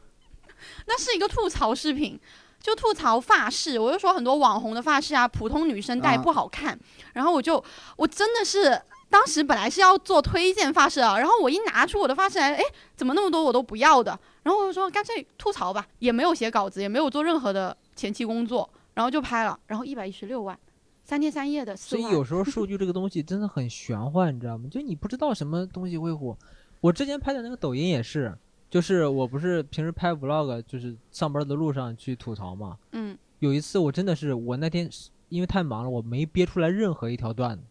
[0.87, 2.19] 那是一个吐槽视频，
[2.61, 3.79] 就吐槽发饰。
[3.79, 6.79] 我就说很多网红的发饰啊，普通女生戴啊不好看。
[7.15, 7.63] 然后我就
[7.97, 12.63] 我真的是当时本来是要做推荐发饰啊，然后我一拿出我的发饰来，哎，
[12.97, 14.19] 怎么那么多我都不要的？
[14.45, 20.57] 然后我就说干脆吐槽吧，也没有写稿子，也没有做任何的前期工作，然后就拍了，然后一百一十六万，
[21.05, 21.77] 三天三夜的。
[21.77, 24.69] 所以有时候 数据这个东西真的很玄幻，你知道吗？
[24.71, 26.37] 就你不知道什么东西会火。
[26.81, 28.37] 我之前拍的那个抖音也是，
[28.69, 32.77] 就是我不是平时拍 vlog，就是上班的路上去吐槽嘛。
[32.93, 34.91] 嗯，有一次我真的是，我那天
[35.29, 37.63] 因为太忙了，我没憋出来任何一条段子，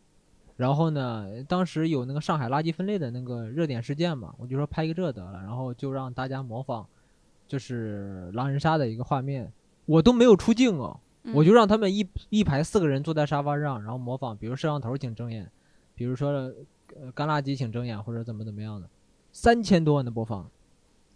[0.57, 6.85] 然后呢，当时有那个上海垃圾分类的那个热点事件嘛，我就说拍一个这得了，然后就让大家模仿，
[7.47, 9.51] 就是狼人杀的一个画面，
[9.85, 10.99] 我都没有出镜哦，嗯
[11.31, 15.49] 我就让他们一一排四个人坐在沙发上，然后模仿，比如摄像头请睁眼，
[15.95, 18.89] 比如说呃干垃圾请睁眼或者怎么怎么样的，
[19.31, 20.49] 三千多万的播放，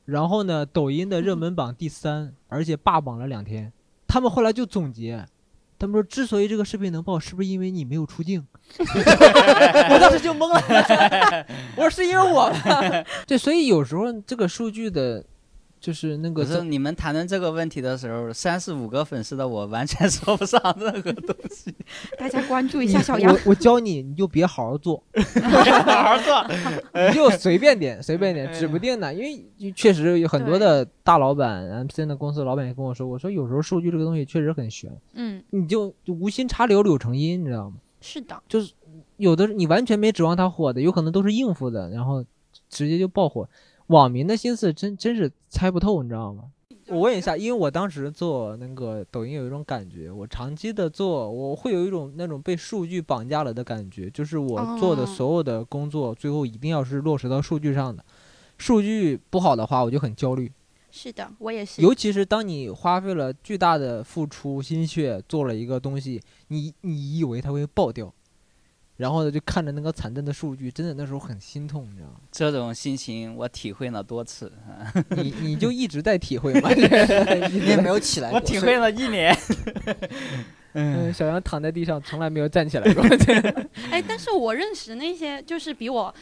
[0.05, 3.73] 然后呢，抖音的热门榜第三，而且霸榜了两天。
[4.07, 5.25] 他们后来就总结，
[5.77, 8.47] 他们说之所以这个视频能爆，是不是因为你没有出镜？
[8.79, 13.03] 我当时就懵了，我说是因为我吗？
[13.27, 15.23] 对，所以有时候这个数据的，
[15.87, 21.73] 就是那个可是你们谈论这个问题的时候，三十五个粉丝的我完全 说不上任何东西。
[22.17, 23.39] 大家关注一下小杨我。
[23.45, 25.01] 我教你，你就别好好做，
[25.85, 26.45] 好好做。
[27.07, 29.13] 你就随便点，随便点，指不定呢。
[29.13, 37.77] 因为确实有很多的大老板，MCN 的公司老板也跟我说，我说有时候数据这个东西确实很玄，嗯，你就就无心插柳柳成荫，你知道吗？
[38.01, 38.73] 是的，就是
[39.15, 42.25] 有的你完全没指望它火的，有可能都是应付的，然后
[42.69, 43.47] 直接就爆火。
[43.87, 46.43] 网民的心思真真是猜不透，你知道吗？
[46.89, 58.03] 我问一下，因为我当时做那个抖音有一种感觉，我长期的做，我会有一种那种被数据绑架了的感觉，就是我做的哦所有的工作，最后一定要是落实到数据上的。
[58.57, 60.49] 数据不好的话，我就很焦虑。
[60.89, 61.81] 是的，我也是。
[61.81, 68.13] 尤其是当你花费了巨大的付出心血做了一个东西，你你以为它会爆掉，
[68.97, 72.15] 然后呢就看着那个惨淡的数据，真的那时候很心痛，你知道吗？
[72.31, 74.51] 这种心情我体会了多次，
[75.09, 76.69] 你 你就一直在体会吗。
[77.49, 78.39] 你也没有起来过。
[78.39, 79.35] 我体会了一年。
[80.73, 83.03] 嗯，小杨躺在地上从来没有站起来过。
[83.89, 86.13] 哎，但是我认识那些就是比我。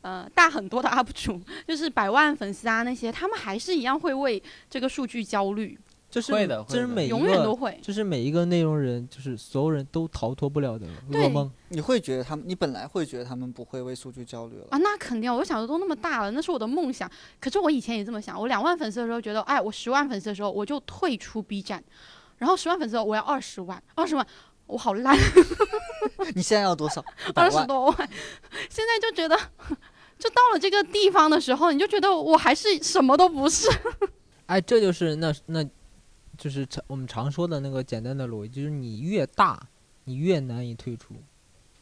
[0.00, 5.76] 呃，大很多的 UP 主，就是百万粉丝啊，那些他们还是一样会为这个数据焦虑，
[6.10, 7.78] 就是会的会的这是每一永远都个，会。
[7.82, 11.50] 这是每一个内容人，就是所有人都逃脱不了的噩对梦。
[11.68, 14.66] 你会觉得他们，你本来会觉得他们不会为数据焦虑了。
[14.70, 17.10] 啊，那肯定，我想的都那么大了，那是我的梦想。
[17.40, 21.82] 可是我以前也这么想，我两万粉丝的时候觉得，哎，我十万粉丝的时候我就退出 B 站，
[22.38, 24.26] 然后十万粉丝的时候我要二十万，二十万
[24.66, 25.14] 我好烂，
[26.34, 27.04] 你现在要多少？
[27.34, 27.66] 二十。
[27.66, 27.96] 多万，
[28.70, 29.36] 现在就觉得，
[30.18, 33.68] 就到了这个地方的时候，你就觉得我还是什么都不是。
[34.46, 35.62] 哎，这就是那那，
[36.38, 39.60] 就是常我们常说的那个简单的逻辑，就是你越大，
[40.04, 41.14] 你越难以退出。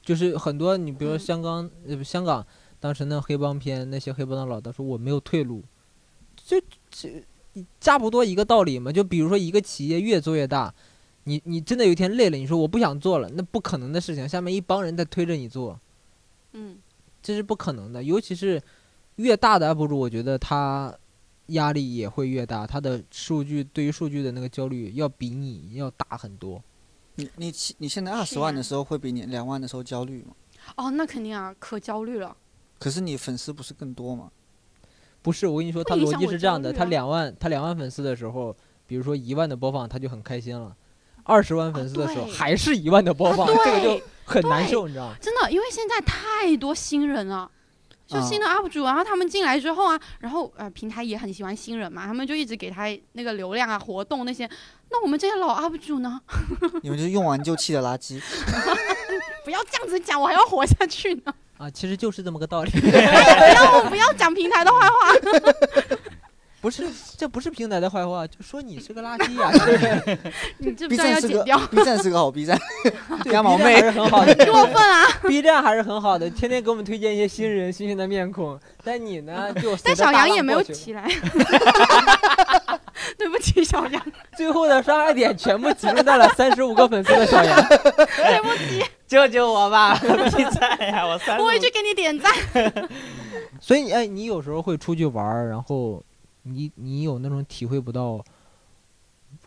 [0.02, 2.44] 就是很多你比如说嗯香港，呃不香港
[2.80, 5.62] 当时那黑帮片，那些黑帮的老大说我没有退路，
[6.36, 6.56] 就
[6.90, 7.24] 这
[7.80, 8.90] 差不多一个道理嘛。
[8.90, 10.74] 就比如说一个企业越做越大，
[11.24, 15.78] 你你真的有一天累了，你说我不想做了，那不可能的事情，下面一帮人在推着你做，
[16.52, 16.78] 嗯，
[17.20, 18.02] 这是不可能的。
[18.02, 18.62] 尤其是
[19.16, 20.96] 越大的 UP 主，我觉得他
[21.48, 26.62] 压力也会越大，他的数据对于数据的那个焦虑要比你要大很多。
[27.14, 30.34] 你你你现在二十万的时候会比你两万的时候焦虑吗？
[30.76, 32.36] 哦，那肯定啊，可焦虑了。
[32.78, 34.30] 可是你粉丝不是更多吗？
[35.22, 38.54] 不是，我跟你说，他逻辑是这样的：他两万，他两万粉丝的时候，
[38.86, 40.70] 比如说一万的播放，他就很开心了；
[41.22, 45.16] 二十万粉丝的时候，对还是一万的播放，这个就很难受，你知道吗？
[45.20, 47.50] 真的，因为现在太多新人了。
[48.06, 54.48] 就新的 UP 主，然后他们进来之后啊，然后呃，平台也很喜欢新人嘛，他们就一直给他那个流量啊、活动那些。
[54.90, 56.20] 那我们这些老 UP 主呢？
[56.82, 58.20] 你们就是用完就弃的垃圾。
[59.44, 61.34] 不要这样子讲，我还要活下去呢。
[61.58, 62.70] 啊，其实就是这么个道理。
[62.78, 65.12] 不要不要讲平台的坏话，
[66.60, 66.84] 不是，
[67.16, 69.50] 这不是平台的坏话，就说你是个垃圾呀、
[70.58, 72.58] 你这不 B 站是个剪掉？B 站是个好 B 站，
[73.22, 78.58] 对鸭毛妹还是很好的 过分啊！，B 站还是很好的，天天给我们推荐一些新人、新鲜的面孔。
[78.82, 81.08] 但你呢，就但小杨也没有起来。
[83.18, 84.02] 对不起，小杨，
[84.36, 87.68] 最后的伤害点全部集中在了三十五个粉丝的小杨。
[87.68, 92.32] 对不起，救救我吧！B 站呀，我三我会去给你点赞。
[93.60, 96.02] 所以，哎，你有时候会出去玩，然后
[96.46, 98.24] 你你有那种体会不到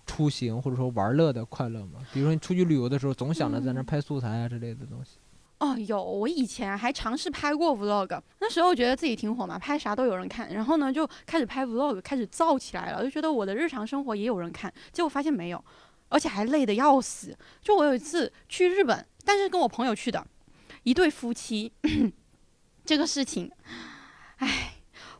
[0.05, 1.99] 出行或者说玩乐的快乐吗？
[2.13, 5.17] 比如说你出去旅游的时候，总想着在那儿拍素材啊之类的东西。
[5.59, 15.61] 哦，有，我以前还尝试拍过 vlog，那时候觉得自己挺火嘛，拍啥都有人看，然后呢就开始拍 vlog，开始造起来了，就觉得我的日常生活也有人看，结果发现没有，
[16.07, 17.37] 而且还累得要死。
[17.61, 20.25] 就我有一次去日本，但是跟我朋友去的，
[20.83, 21.71] 一对夫妻，
[22.85, 23.51] 这个事情，
[24.37, 24.75] 唉，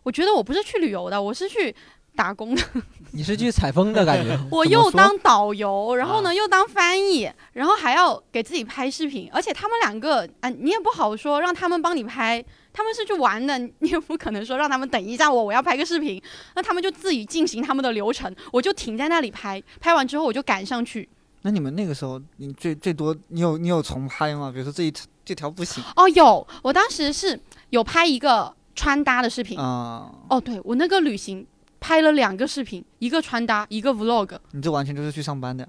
[0.10, 1.74] 我觉得我不是去旅游的，我是去
[2.16, 2.64] 打工的。
[3.14, 4.36] 你是去采风的感觉？
[4.50, 12.44] 我又当导游，然后呢、啊又当翻译，然后还要给自己拍视频，而且他们两个啊、你也不好说让他们帮你拍，
[12.74, 16.20] 他们是去玩的，你也不可能说让他们等一下我，我要拍个视频，
[16.56, 21.08] 那他们就自己进行他们的流程，我就停在那里拍，拍完之后我就赶上去。
[21.44, 24.50] 那你们那个时候，你最最多，你有你有重拍吗？
[24.52, 24.92] 比如说这一
[25.24, 27.40] 这条不行哦，有，我当时是
[27.70, 29.60] 有拍一个穿搭的视频。
[29.60, 31.46] 啊、哦，对我那个旅行
[31.82, 35.68] 拍了两个视频，一个穿搭，一个 vlog，你这完全就是去上班的。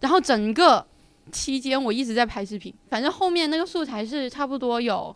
[0.00, 0.86] 然后整个
[1.30, 5.14] 期间我一直在拍视频，反正后面那个素材是差不多有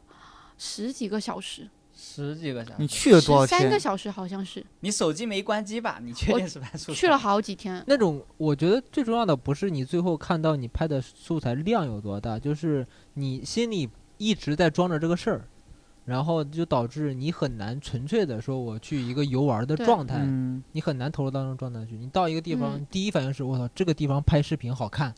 [0.59, 1.67] 十几个小时，
[1.97, 3.59] 十几个小时你，去了多少天？
[3.59, 5.99] 三个小时好像是，你手机没关机吧？
[6.03, 7.83] 你确定是拍素材去了好几天。
[7.87, 15.49] 那种我觉得最重要的不是你最后看到你拍的素材量有多大，就是你心里一直在装着这个事儿，
[16.05, 21.97] 然后就导致你很难纯粹的说我去一个游玩的状态，嗯，你很难投入到那种状态去。
[21.97, 25.15] 你到一个地方，嗯第一反应是我操，这个地方拍视频好看，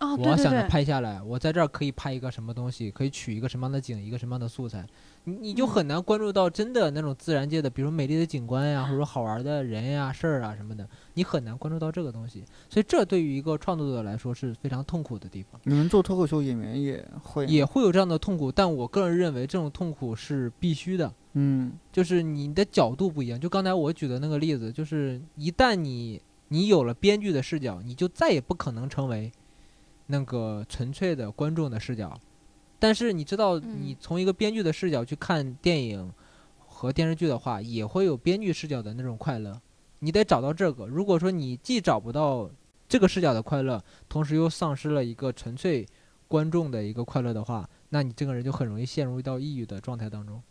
[0.00, 4.86] 哦，我要想着拍下来，我在这儿可以拍一个什么东西，可以取一个什么样的景，一个什么样的素材，
[5.24, 12.42] 你你就嗯很难关注到真的那种自然界的，比如美丽的景观呀，或者说好玩的人呀、事儿啊什么的，你很难关注到这个东西。
[12.70, 21.12] 所以这对于一个创作者来说是非常痛苦的地方，你们做脱口秀演员也会也会有这样的痛苦，但我个人认为这种痛苦是必须的。
[21.34, 23.38] 嗯就是你的角度不一样。
[23.38, 29.30] 就刚才我举的那个例子，就是一旦你你有了编剧的视角，你就再也不可能成为
[30.10, 32.18] 那个纯粹的观众的视角。
[32.78, 36.12] 但是你知道，嗯你从一个编剧的视角去看电影
[36.58, 39.60] 和电视剧的话，也会有编剧视角的那种快乐。
[40.00, 40.86] 你得找到这个。
[40.86, 42.50] 如果说你既找不到
[42.88, 45.86] 这个视角的快乐，同时又丧失了一个纯粹
[46.26, 50.42] 观众的一个快乐的话，那你这个人就很容易陷入到抑郁的状态当中。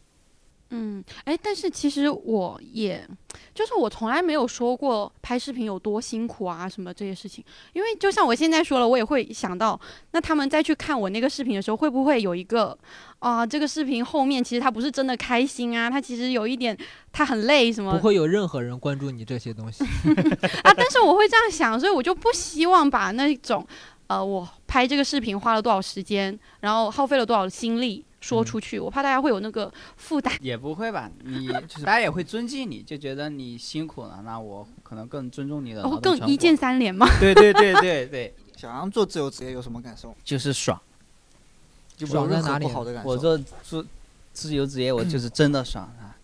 [0.72, 3.07] 嗯，哎，但是其实我也，
[3.55, 7.43] 就是我从来没有说过拍视频有多辛苦啊，什么这些事情。
[7.74, 9.80] 因为就像我现在说了，我也会想到，
[10.11, 12.78] 那他们再去看我那个视频的时候，会不会有一个
[13.17, 16.78] 啊、这个视频后面其实他不是真的开心啊，他其实有一点
[17.11, 19.84] 他很累什么不会有任何人关注你这些东西。
[20.63, 23.65] 啊，但是我会这样想，所以我就不希望把那种，
[24.07, 30.34] 呃，我拍这个视频花了多少时间，然后耗费了多少心力说嗯出去，我怕大家会有那个负担。
[30.41, 31.09] 也不会吧？
[31.24, 37.07] 你大家也会尊敬你，就觉得你辛苦了，那我可能更尊重你的更一键三连吗？
[37.20, 40.15] 对对对对对，小杨 做自由职业有什么感受？
[40.24, 40.80] 就是爽。
[42.07, 43.09] 爽在哪里好的感受。
[43.09, 43.86] 我做做
[44.32, 46.15] 自由职业，我就是真的爽啊！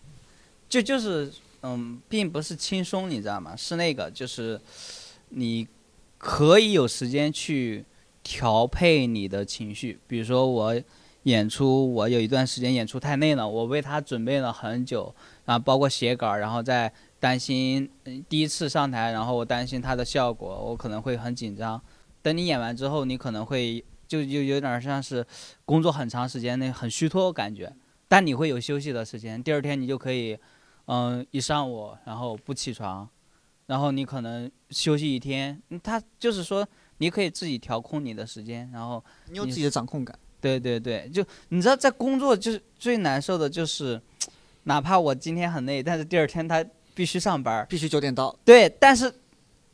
[0.70, 1.30] 就就是
[1.62, 3.54] 嗯，并不是轻松，你知道吗？
[3.54, 4.58] 是那个就是
[5.28, 5.68] 你
[6.16, 7.84] 可以有时间去
[8.22, 10.82] 调配你的情绪，比如说我
[11.26, 15.12] 演出，我有一段时间演出太累了，我为他准备了很久，
[15.44, 21.82] 然后包括写稿，然后再担心嗯第一次上台，然后我担心他的效果，我可能会很紧张。
[22.22, 25.26] 等你演完之后，你可能会就就有点像是
[25.64, 27.74] 工作很长时间那很虚脱感觉，
[28.06, 30.38] 但你会有休息的时间，第二天你就可以，
[30.84, 33.08] 嗯、一上午然后不起床，
[33.66, 36.64] 然后你可能休息一天，嗯他就是说
[36.98, 40.16] 你可以自己调控你的时间，然后你有自己的掌控感。
[40.40, 44.00] 对对对，就你知道在工作就是最难受的就是，
[44.64, 46.64] 哪怕我今天很累，但是第二天他
[46.94, 49.12] 必须上班儿，必须九点到，对，但是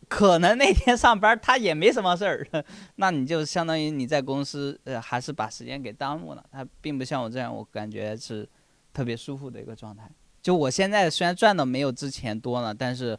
[0.09, 2.47] 可能那天上班他也没什么事儿，
[2.97, 6.45] 那你就相当于你在公司呃还是把时间给耽误了。
[6.51, 8.49] 他并不像我这样，我感觉是
[8.93, 10.11] 特别舒服的一个状态。
[10.43, 13.19] 就我现在虽然赚的没有之前多了，但是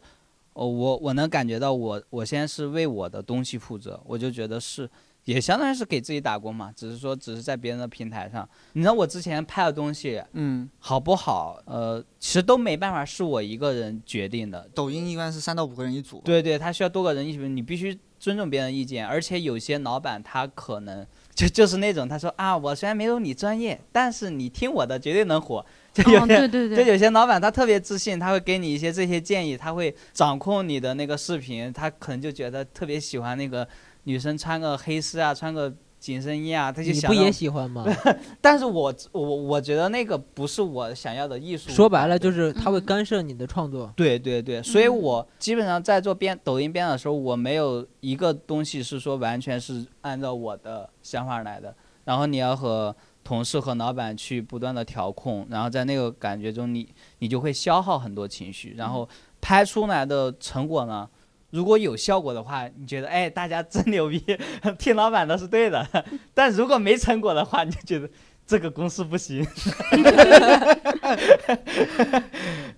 [0.54, 4.88] 哦我我能感觉到我我现在是为我的东西负责，我就觉得是。
[5.24, 8.48] 也相当于是给自己打工嘛，只是说只是在别人的平台上。
[8.72, 11.58] 你知道我之前拍的东西嗯，好不好？
[11.64, 25.64] 呃，其实都没办法是我一个人决定的，抖音一般是三到五个人一组。，对对，他需要多个人一起，你必须尊重别人的意见，而且有些老板他可能就就是那种他说啊，我虽然没有你专业，但是你听我的绝对能火。
[25.94, 33.66] 就有哦，对对对，就有些老板他特别自信，他会给你一些这些建议，他会掌控你的那个视频，他可能就觉得特别喜欢那个
[34.04, 37.84] 女生穿个黑丝啊，穿个紧身衣啊，她就想不也喜欢吗？
[38.40, 41.70] 但是我我我觉得那个不是我想要的艺术。
[41.70, 43.92] 说白了就是他会嗯干涉你的创作。
[43.96, 51.74] 对对对，所以嗯我基本上在做编抖音编的时候，我没有一个东西是说完全是按照我的想法来的。
[52.04, 52.94] 然后你要和
[53.24, 56.86] 同事和老板去不断的调控，然后在那个感觉中你，
[57.20, 59.08] 你就会消耗很多情绪，然后
[59.40, 61.08] 拍出来的成果呢，
[61.54, 64.20] 如果有效果的话，你觉得哎大家真牛逼，
[64.76, 65.86] 听老板的是对的。
[66.34, 68.10] 但如果没成果的话，你就觉得
[68.44, 69.46] 这个公司不行。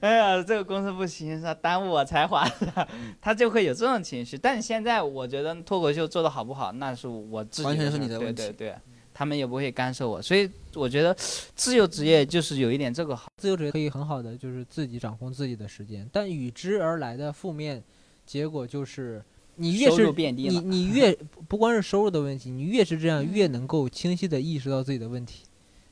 [0.01, 2.87] 哎呀，这个公司不行，是吧耽误我才华，了
[3.19, 4.37] 他就会有这种情绪。
[4.37, 8.75] 但是现在我觉得脱口秀做的好不好，那是我自己完全是你的问题对对对，
[9.15, 11.17] 他们也不会干涉我，所以我觉得
[11.55, 13.33] 自由职业就是有一点这个好。
[13.39, 17.83] 自由职业可以很好的就是自己掌控自己的时间，但与之而来的负面
[18.27, 19.23] 结果就是，
[19.55, 21.15] 你越是你你越
[21.49, 25.45] 不光是收入的问题，你越是这样，越能够清晰的意识到自己的问题。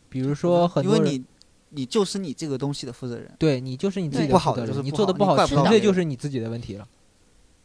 [0.08, 1.24] 比如说很多人因为你
[1.70, 3.32] 你就是你这个东西的负责人。
[3.38, 6.88] 对你就是你自己不好的负责人，你做的不好，纯粹就是你自己的问题了。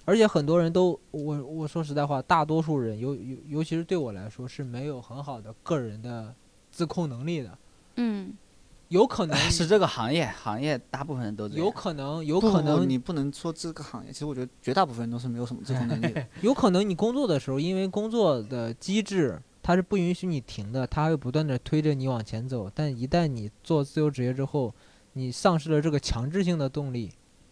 [0.06, 6.34] 而且很多人都，我我说实在话，大多数人，尤尤尤其是对我来说，是没有很好的个人的
[6.72, 7.58] 自控能力的。
[7.98, 8.34] 嗯，
[8.90, 11.66] 有可能是这个行业，行业大部分人都这样。
[11.66, 16.26] 有可能，有可能你不能说这个行业，其实我觉得绝大部分人都是没有什么自控能力的。
[16.42, 22.70] 有可能你工作的时候，因为工作的机制它是不允许你停的，它会不断的推着你往前走。
[22.74, 24.74] 但一旦你做自由职业之后，
[25.14, 27.12] 你丧失了这个强制性的动力、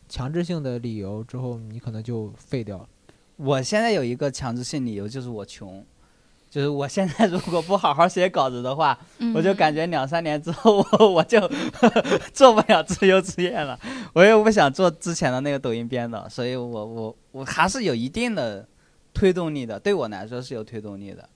[0.10, 2.90] 强制性的理由之后，你可能就废掉了。
[3.36, 5.86] 我现在有一个强制性理由，就是我穷。
[6.58, 11.40] 就是我现在如果不好好写稿子的话，嗯我就感觉两三年之后我我就
[12.34, 13.80] 做不了自由职业了。
[14.12, 18.68] 我又不想做之前的那个抖音编导，所以我我我还是有一定的
[19.14, 21.30] 推动力的，对我来说是有推动力的。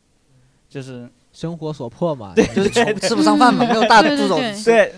[0.68, 4.64] 就是生活所迫嘛，对就是穷吃不上饭嘛，没有大的猪肘子。
[4.64, 4.92] 对，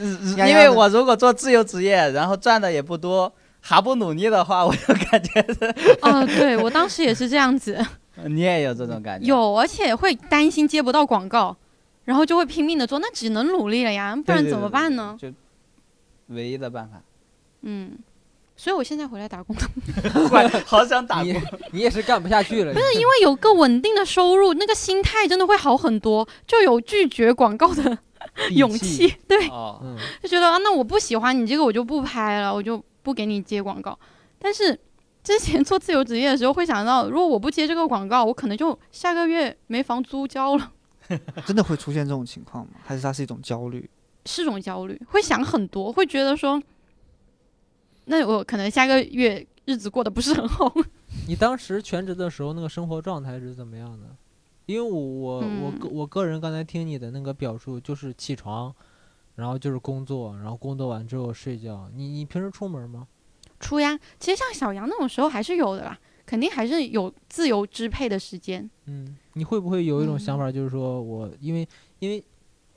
[0.47, 7.83] 因为我如果做自由职业，然后赚的也不多，还不努力的话，我就感觉是哦，对我当时也是这样子，
[8.25, 9.25] 你也有这种感觉。
[9.25, 11.55] 有，而且会担心接不到广告，
[12.05, 15.17] 然后就会拼命的做，那只能努力了呀，不然怎么对对对办呢？
[15.19, 15.33] 就
[16.27, 17.01] 唯一的办法。
[17.61, 17.97] 嗯，
[18.55, 19.55] 所以我现在回来打工，
[20.29, 21.33] 怪，好想打工。
[21.71, 22.73] 你也是干不下去了。
[22.73, 27.97] 不是因为有个稳定的收入，那个心态真的会好很多，就有拒绝广告的
[28.51, 29.13] 勇气。
[29.27, 33.97] 对，哦，嗯，就觉得啊，那我不喜欢你这个，我就不拍了，我就不给你接广告。
[34.39, 34.77] 但是
[35.23, 40.73] 之前做自由职业的时候，会想到，如果我不接这个广告，我可能就下个月没房租交了，
[41.47, 42.73] 真的会出现这种情况吗？
[42.83, 43.89] 还是它是一种焦虑？
[44.25, 46.61] 是种焦虑，会想很多，会觉得说，
[48.05, 50.73] 那我可能下个月日子过得不是很好。
[51.27, 54.07] 你当时全职的时候，那个生活状态是怎么样的？
[54.65, 58.73] 因为我我我个嗯我个人刚才听你的那个表述，就是起床，
[59.35, 61.89] 然后就是工作，然后工作完之后睡觉。
[61.93, 63.07] 你你平时出门吗？
[63.63, 68.69] 出呀，其实像小杨那种时候还是有的啦，肯定还是有自由支配的时间。
[68.87, 71.67] 嗯，你会不会有一种想法，就是说我因为
[71.99, 72.21] 因为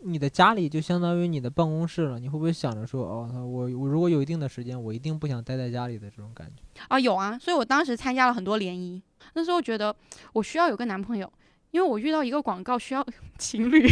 [0.01, 6.81] 你的家里就相当于你的办公室了，你会不会想着说，哦，我我如果有一定的时间，我一定不想待在家里的这种感觉？
[6.89, 9.03] 啊，有啊，所以我当时参加了很多联谊，
[9.35, 9.95] 那时候觉得
[10.33, 11.31] 我需要有个男朋友，
[11.71, 13.07] 因为我遇到一个广告需要
[13.39, 13.87] 情侣，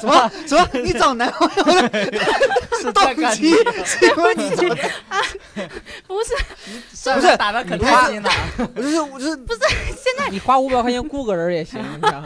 [0.00, 0.68] 什么什么？
[0.82, 2.10] 你找男朋友的
[2.78, 4.62] 是这动个机是因为你找，
[6.06, 6.34] 不是
[7.14, 8.30] 不是打的可开心了。
[8.74, 9.36] 我就是我就是
[10.30, 12.24] 你花五百块钱雇个人也行， 你想想。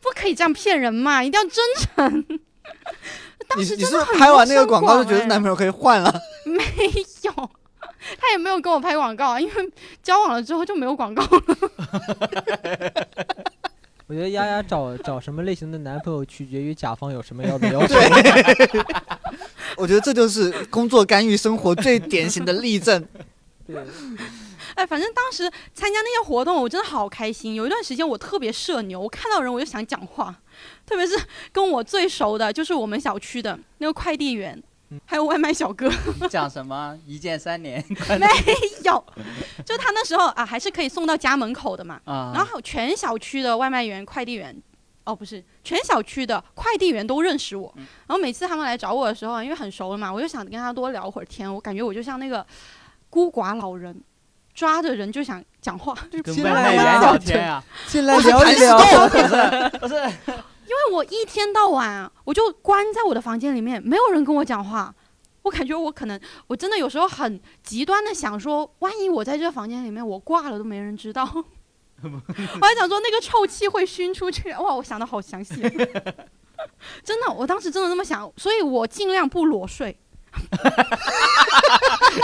[0.00, 2.38] 不可以这样骗人嘛，一定要真诚。
[3.48, 6.14] 当你时你是不是拍完那个广告就觉得男朋友可以换了？
[6.44, 6.62] 没
[7.22, 7.50] 有，
[8.18, 11.40] 他也没有跟我拍广告啊，因为交往了之后就没有广告了。
[14.06, 17.94] 我觉得丫丫找找什么类型的男朋友，取决于甲方有什么样的要求。
[19.78, 23.02] 我觉得这就是工作干预生活最典型的例证。
[23.66, 23.74] 对，
[24.74, 27.54] 哎，反正当时参加那些活动，我真的好开心。
[27.54, 30.38] 有一段时间我特别社牛，我看到人我就想讲话，
[30.84, 31.18] 特别是
[31.50, 34.62] 跟我最熟的，就是我们小区的那个快递员，
[35.04, 35.90] 还有外卖小哥。
[36.30, 37.84] 讲什么一键三连
[38.18, 38.26] 没
[38.84, 39.04] 有，
[39.64, 42.00] 就他那时候啊，还是可以送到家门口的嘛。
[42.04, 42.30] 啊？
[42.34, 44.54] 然后还有全小区的外卖员、快递员，
[45.04, 47.72] 哦不是，全小区的快递员都认识我。
[47.76, 51.52] 嗯然后每次他们来找我的时候啊，因为很熟了嘛，我就想跟他多聊会儿天。
[51.52, 52.46] 我感觉我就像那个
[53.10, 53.98] 孤寡老人，
[54.54, 57.62] 抓着人就想讲话，跟外卖员聊天啊？
[57.86, 58.78] 进来聊一聊。
[59.08, 59.94] 不是 不是，
[60.94, 64.94] 我一天到晚啊，我就关在我的房间里面，没有人跟我讲话。
[65.42, 71.22] 我感觉我可能，我真的有时候很极端的想说，万一我在这个房间里面我挂了都没人知道。
[72.02, 74.74] 我还想说那个臭气会熏出去，哇！
[74.74, 75.60] 我想的好详细，
[77.02, 79.96] 真的，我当时真的这么想，所以我尽量不裸睡。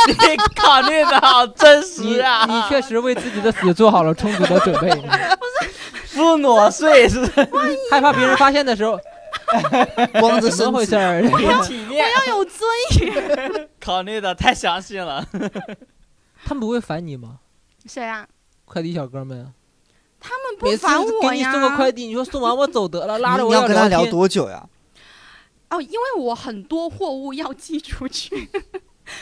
[0.09, 2.45] 你考虑的好真实啊！
[2.47, 4.91] 你确实为自己的死做好了充足的准备，
[5.37, 5.45] 不
[6.17, 7.25] 裸睡是
[7.91, 8.99] 害怕别人发现的时候，
[10.21, 11.67] 光着 怎么回身事子，儿？
[11.67, 12.61] 体面，要有尊
[13.01, 13.69] 严。
[13.81, 15.27] 考虑的太详细了。
[16.45, 17.39] 他们不会烦你吗？
[17.87, 18.27] 谁啊？
[18.65, 19.53] 快递小哥们，
[20.19, 21.77] 他们不每次烦我给你送个呀。
[21.77, 24.11] 快递，你说送完我走得了，拉着你我要跟他聊天。
[24.11, 24.67] 多久呀？
[25.71, 28.49] 哦，因为我很多货物要寄出去，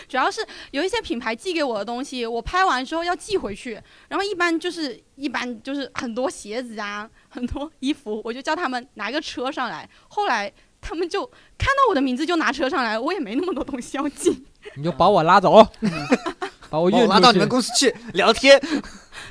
[0.09, 9.89] 主要是有一些品牌寄给我的东西，我拍完之后要寄回去，然后一般就是一般就是很多鞋子啊，很多衣服，我就叫他们拿个车上来。
[10.09, 11.27] 后来他们就
[11.57, 14.45] 看到我的名字就拿车上来，我也没那么多东西要寄，
[14.77, 15.67] 你就把我拉走，
[16.71, 17.49] 把我运拉到你们。
[17.49, 18.61] 公司去 聊天。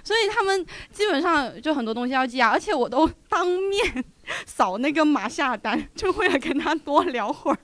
[0.04, 4.06] 所以他们基本上就很多东西要寄啊，而且我都当面
[4.46, 7.58] 扫那个码下单，就为了跟他多聊会儿。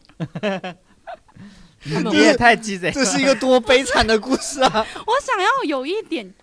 [1.85, 2.91] 你也太鸡贼。
[2.91, 4.71] 这是一个多悲惨的故事啊！
[5.05, 6.33] 我想要有一点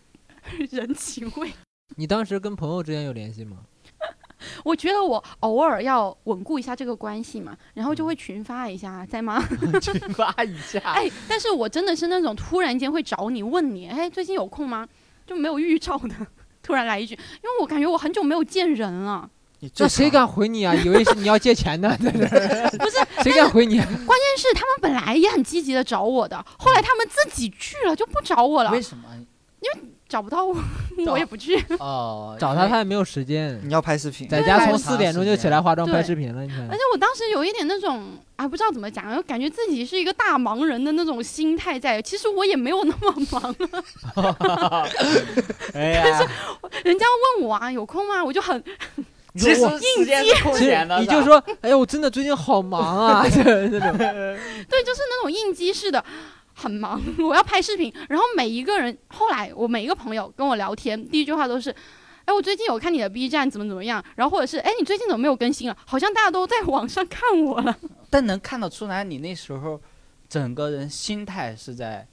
[0.70, 1.50] 人情味。
[1.96, 3.58] 你当时跟朋友之间有联系吗？
[4.64, 9.42] 我觉得我偶尔要稳固一下这个关系嘛，然后就会群发一下，在吗？
[9.82, 10.78] 群发一下。
[10.80, 14.88] 哎，但是我真的是那种突然间会找你问你，哎，最近有空吗？
[15.26, 16.14] 就没有预兆的，
[16.62, 19.28] 突然来一句，因为我感觉我很久没有见人了。
[19.76, 20.74] 那谁敢回你啊？
[20.74, 21.94] 以为是你要借钱呢？
[22.00, 23.76] 不是， 谁敢回你？
[23.76, 28.70] 关键是他们本来也很积极的找我的，后来他们自己去了就不找我了。
[28.70, 29.04] 为什么？
[29.60, 30.56] 因为找不到我，
[31.06, 31.62] 我也不去。
[31.78, 33.60] 哦， 找他他也没有时间。
[33.62, 36.42] 你要拍视频，在家从四点钟就起来化妆拍视频了。
[36.42, 42.00] 你看，而且我当时有一点那种啊，不知道怎么讲，感觉自己是一个大忙人的那种心态在。
[42.00, 43.54] 其实我也没有那么忙。
[45.74, 46.28] 哎呀，但是
[46.84, 47.04] 人家
[47.36, 48.24] 问我啊，有空吗？
[48.24, 48.64] 我就很。
[49.34, 50.22] 其实应接
[50.54, 53.98] 其实你就说，哎呀，我真的最近好忙啊， 那种。
[53.98, 56.04] 对，就是那种应激式的，
[56.54, 57.92] 很忙，我要拍视频。
[58.08, 61.70] 然后每一个人，后来我每一个朋友跟我聊天，第一句话都是，
[62.24, 64.04] 哎，我最近有看你的 B 站，怎么怎么样。
[64.16, 65.76] 然后或者是，哎，你最近怎么没有更新了？
[65.86, 67.76] 好像大家都在网上看我了。
[68.10, 69.80] 但能看得出来，你那时候
[70.28, 72.06] 整个人心态是在。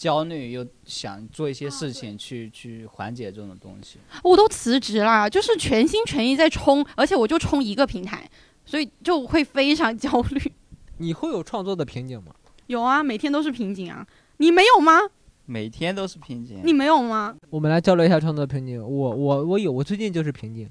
[0.00, 8.26] 焦虑又想做一些事情去去缓解这种东西，我都辞职了，就是全心全意在冲，而且我就冲一个平台，
[8.64, 10.52] 所以就会非常焦虑。
[10.96, 12.32] 你会有创作的瓶颈吗？
[12.68, 14.06] 有啊，每天都是瓶颈啊。
[14.38, 14.98] 你没有吗？
[15.44, 16.62] 每天都是瓶颈。
[16.64, 17.36] 你没有吗？
[17.50, 18.82] 我们来交流一下创作瓶颈。
[18.82, 20.66] 我我我有，我最近就是瓶颈。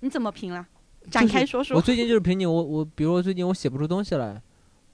[0.00, 0.66] 你怎么评了？
[1.10, 1.74] 展开说说。
[1.74, 4.42] 我最近就是瓶颈，我我比如我最近我写不出东西来。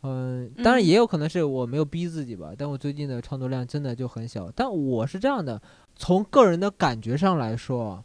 [0.06, 4.50] 嗯，当然也有可能是我没有逼自己吧，但我最近的创作量真的就很小。
[4.54, 5.60] 但我是这样的，
[5.96, 8.04] 从个人的感觉上来说，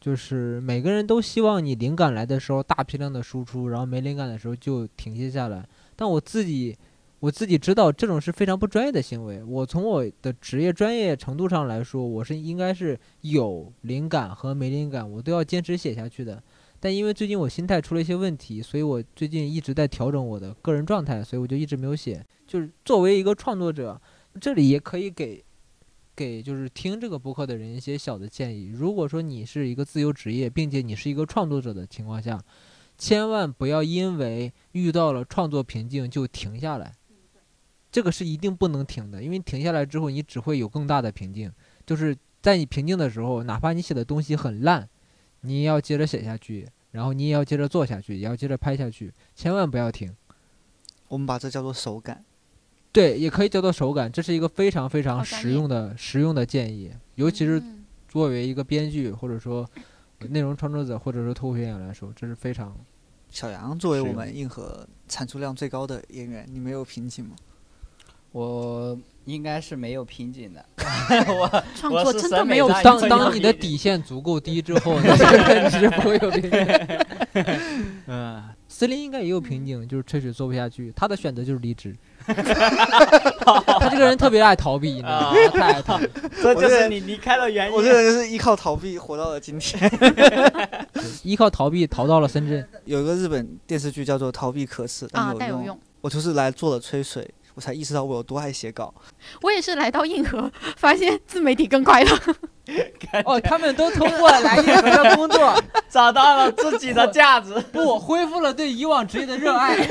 [0.00, 5.68] 就是每个人都希望你灵感来的时候大批量的输出，然后没灵感的时候就停歇下来。
[5.96, 6.78] 但我自己，
[7.18, 9.42] 我自己知道这种是非常不专业的行为。
[9.42, 16.40] 我从我的职业专业程度上来说，我是应该是有灵感和没灵感，我都要坚持写下去的。
[16.82, 22.24] 但因为最近我心态出了一些问题，所以我最近一直在调整我的个人状态，所以我就一直没有写。
[22.46, 24.00] 就是作为一个创作者，
[24.40, 25.44] 这里也可以给，
[26.16, 28.72] 给就是听这个播客的人一些小的建议。
[28.74, 32.42] 如果说你是一个自由职业，并且你是一个创作者的情况下，
[32.96, 36.94] 千万不要因为遇到了创作瓶颈就停下来，
[37.92, 41.52] 这个是一定不能停的，因为停下来之后你只会有更大的瓶颈。
[41.84, 44.88] 就是在你瓶颈的时候，哪怕你写的东西很烂。
[45.42, 50.14] 你也要接着写下去，然后你也要接着做下去，也要接着拍下去，千万不要停。
[51.08, 52.24] 我们把这叫做手感，
[52.92, 57.62] 对，也可以叫做手感，这是一个非常非常实用的实用的建议，尤其是
[58.08, 59.68] 作为一个编剧或者说
[60.28, 62.76] 内容创作者或者说脱口秀演员来说，这是非常。
[63.28, 67.36] 小杨作为我们硬核产出量最高的演员，你没有瓶颈吗？
[68.32, 68.98] 我。
[69.26, 70.64] 应该是没有瓶颈的，
[71.28, 72.68] 我创作真的没有。
[72.82, 75.06] 当当你的底线足够低之后，你
[75.70, 76.66] 是不会有瓶颈。
[78.08, 81.94] 嗯，司令应该也有瓶颈，就是吹水做不下去，他的选择就是离职。
[82.26, 85.36] 他这个人特别爱逃避，你知道吗？
[85.52, 86.08] 太爱逃避。
[86.42, 87.76] 这就是你离开了原因。
[87.76, 89.88] 我这个人是依靠逃避活到了今天。
[91.22, 92.66] 依靠逃避逃到了深圳。
[92.84, 97.28] 有一个日本电视剧叫做《逃避可耻但有用》，我就是来做了吹水。
[97.60, 98.92] 我才意识到我有多爱写稿。
[99.42, 102.18] 我也是来到硬核， 发现自媒体更快乐。
[103.26, 109.76] 哦，他们都通过来硬核的工作， 找到了自己的价值，不恢复了对以往职业的热爱。
[109.76, 109.88] 真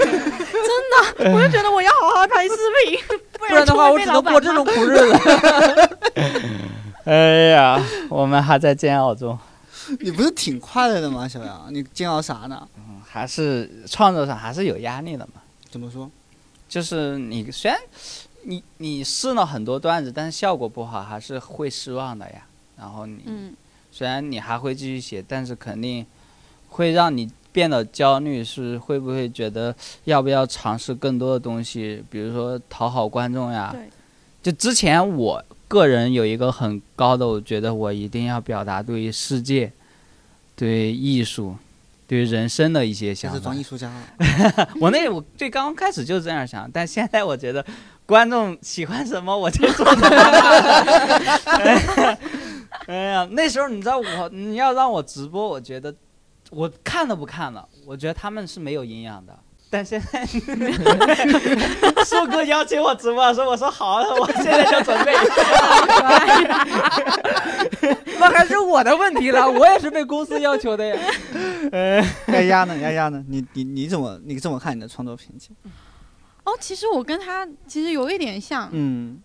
[1.20, 2.56] 的，我就觉得我要好好拍视
[2.88, 3.00] 频，
[3.38, 5.98] 不然的话我只能过这种苦日子。
[7.06, 9.38] 哎呀，我们还在煎熬中。
[10.00, 11.68] 你不是挺快乐的吗，小杨？
[11.70, 12.68] 你煎熬啥呢？
[12.78, 15.42] 嗯，还是创作上还是有压力的嘛？
[15.70, 16.10] 怎么说？
[16.70, 17.78] 就是你虽然
[18.44, 22.46] 你你试了很多段子，但是效果不好，还是会失望的呀。
[22.78, 23.22] 然后你
[23.92, 26.06] 虽然你还会继续写，但是肯定
[26.70, 33.76] 会让你变得焦虑，是会不会觉得要不要尝试更多的东西，比如说讨好观众呀？
[34.42, 39.72] 就之前我个人有一个很高的，我觉得我一定要表达对于世界、
[40.56, 41.56] 对艺术。
[42.10, 43.88] 对于人生的一些想法，是装艺术家。
[44.82, 47.64] 我那我最刚开始就是这样想，但现在我觉得
[48.07, 50.07] 观众喜欢什么我就做 什么。
[52.88, 55.93] 哎呀，那时候你知道我，你要让我直播，我觉得
[56.49, 59.38] 我看都不看了，我觉得他们是没有营养的。
[59.70, 60.26] 但现在，
[62.04, 65.14] 树 哥邀请我直播的时候，我说好，我现在就准备。
[68.20, 70.96] 那还是我的问题了，我也是被公司要求的呀。
[72.28, 72.78] 丫丫呢？
[72.78, 73.24] 丫丫呢？
[73.30, 75.56] 你你你怎么你怎么看你的创作瓶颈？
[76.44, 79.20] 哦，其实我跟他其实有一点像，嗯，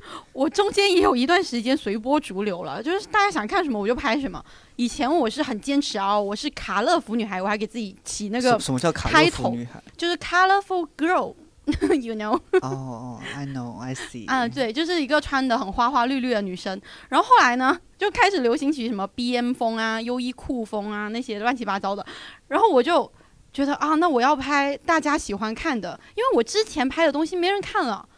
[0.32, 4.42] 我中间也有一段时间随波逐流了，就是大家想看什么我就拍什么。
[4.76, 9.82] 以前我是很坚持啊，我是卡乐福女孩，我还给自己起那个什什么叫卡开头女孩？
[9.96, 12.40] 就是 colorful girl，you know。
[12.62, 14.26] 哦哦，I know, I see。
[14.26, 16.80] 啊，对，就是一个穿的很花花绿绿的女生。
[17.10, 22.04] 然后后来呢，就开始流行起什么 BM 风啊、优衣库风啊那些乱七八糟的。
[22.48, 23.12] 然后我就
[23.52, 28.08] 觉得啊，那我要拍大家喜欢看的，因为我之前拍的东西没人看了，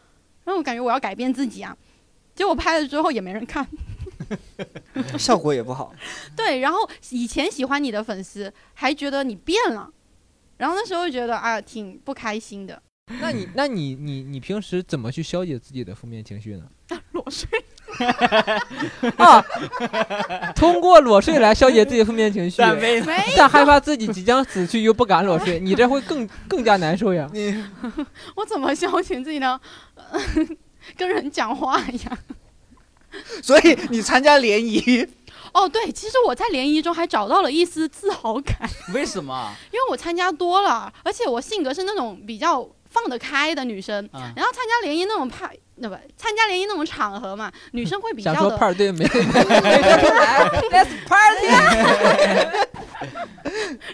[0.44, 1.76] 然后我感觉我要改变自己啊。
[2.34, 3.66] 结果拍了之后也没人看，
[5.18, 5.94] 效果也不好。
[6.36, 6.60] 对。
[6.60, 6.78] 然后
[7.10, 9.92] 以前喜欢你的粉丝还觉得你变了，
[10.56, 12.82] 然后那时候觉得啊，挺不开心的。
[13.20, 16.66] 那你那你你你平时怎么去消解自己的负面情绪呢？
[17.12, 17.46] 裸睡，
[19.16, 19.44] 啊，
[20.56, 27.28] 通过裸睡来消解自己的负面情绪，但没没但害怕自己即将死去又不敢裸睡， 你这会更更加难受呀。
[27.32, 27.64] 你
[28.36, 29.60] 我怎么消遣自己呢？
[30.96, 32.18] 跟人讲话呀。
[33.42, 35.06] 所以你参加联谊，
[35.52, 38.56] 哦，对，其实我在联谊中还找到了一丝自豪感，
[38.94, 39.54] 为什么？
[39.70, 44.02] 因为我参加多了，而且我性格是那种比较放得开的女生。
[44.12, 49.18] 啊，然后参加联谊那种派，那不参加联谊那种场合嘛，女生会比想说较的，派对没没出
[50.14, 51.48] 来，Let's party。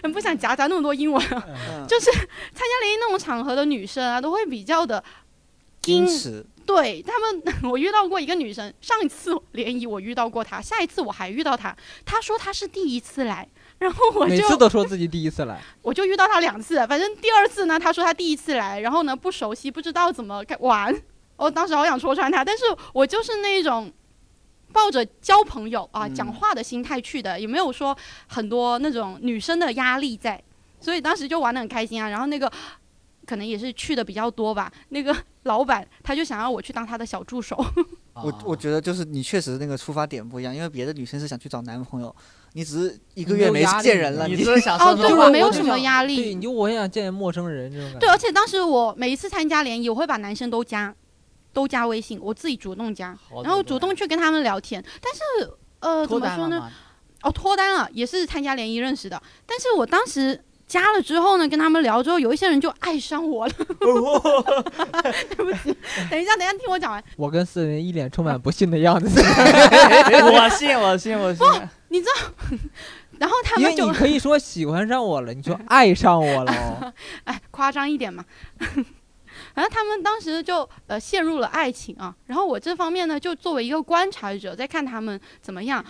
[0.13, 1.85] 不想夹杂那么多英文，嗯。
[1.87, 5.03] 就是参加联谊那种场合的女生啊，都会比较的
[5.81, 11.75] 矜持，对他们， 我遇到过一个女生，上一次联谊我遇到过她，下一次我还遇到她，
[12.05, 20.93] 她说她是第一次来，然后我就每次都说自己第一次来，我就遇到她两次，反正第二次呢，她说她第一次来，然后呢不熟悉，不知道怎么该玩，
[21.39, 22.63] 我当时好想戳穿他，但是
[22.93, 23.91] 我就是那种
[24.73, 30.41] 抱着交朋友啊、嗯讲话的心态去的，也没有说很多那种女生的压力在，
[30.79, 32.09] 所以当时就玩得很开心啊。
[32.09, 32.51] 然后那个
[33.25, 37.55] 可能也是去的比较多吧，那个 老板他就想要我去当他的小助手，
[38.13, 42.13] 我我觉得就是你确实那个出发点不一样，因为别的女生是想去找男朋友，
[42.53, 50.93] 你只是一个月没见人了，你你是想哦，对我没有什么压力你，就我很想见陌生人这种感对，而且当时我每一次参加联谊，我会把男生都加，
[51.53, 54.83] 都加微信，我自己主动加，然后主动去跟他们聊天。
[55.01, 56.71] 但是呃，怎么说呢？
[57.21, 59.21] 哦，脱单了，也是参加联谊认识的。
[59.45, 63.53] 但是我当时加了之后呢，跟他们聊之后，有一些人就爱上我了。
[63.79, 65.75] 对不起，
[66.09, 67.03] 等一下，等一下，听我讲完。
[67.17, 71.45] 我跟四人一脸充满不信的样子， 我信，我信，我信。
[71.89, 72.57] 你知道
[73.19, 76.93] 然后他们就你可以说喜欢上我了，你就爱上我了哦，
[77.25, 78.23] 哎，夸张一点嘛。
[79.55, 85.83] 反正他们当时就呃陷入了爱情啊，然后我这方面呢就作为一个观察者在看他们怎么样。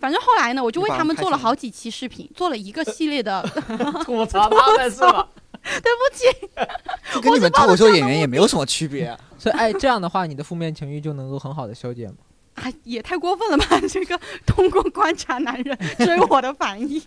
[0.00, 3.42] 反正后来呢，我就为他们做了好几期视频，做了一个系列的。
[4.04, 5.28] 吐槽他们是吧？
[5.62, 6.48] 对不起，
[7.14, 9.18] 就跟你们脱口秀演员也没有什么区别啊。
[9.38, 12.14] 所以哎，这样的话，你的负面情绪就能够很好的消解嘛。
[12.54, 13.80] 啊，也太过分了吧！
[13.88, 17.02] 这个通过观察男人追我的反应，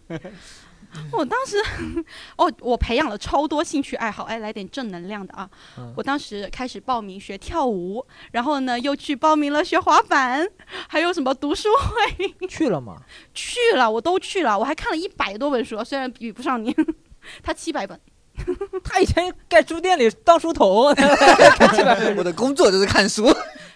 [1.11, 1.57] 我当时
[2.35, 5.49] 哦，我培养了超多兴趣爱好，哎，来点正能量的啊！
[5.77, 10.47] 嗯我当时开始报名学跳舞，然后呢又去报名了学滑板，
[10.87, 12.97] 还有什么读书会去了吗？
[13.33, 16.75] 去了，我都去了，我还看了一百多本书，虽然比不上你，
[17.43, 17.99] 他七百本。
[18.85, 20.85] 他以前在书店里当书童，
[22.15, 23.27] 我的工作就是看书，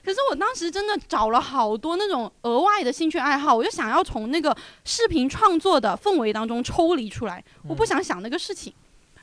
[0.04, 8.74] 可是我当时真的找了好多那种额外的兴趣爱好，我就想要从那个视频创作的氛围当中抽离出来，我不想想那个事情，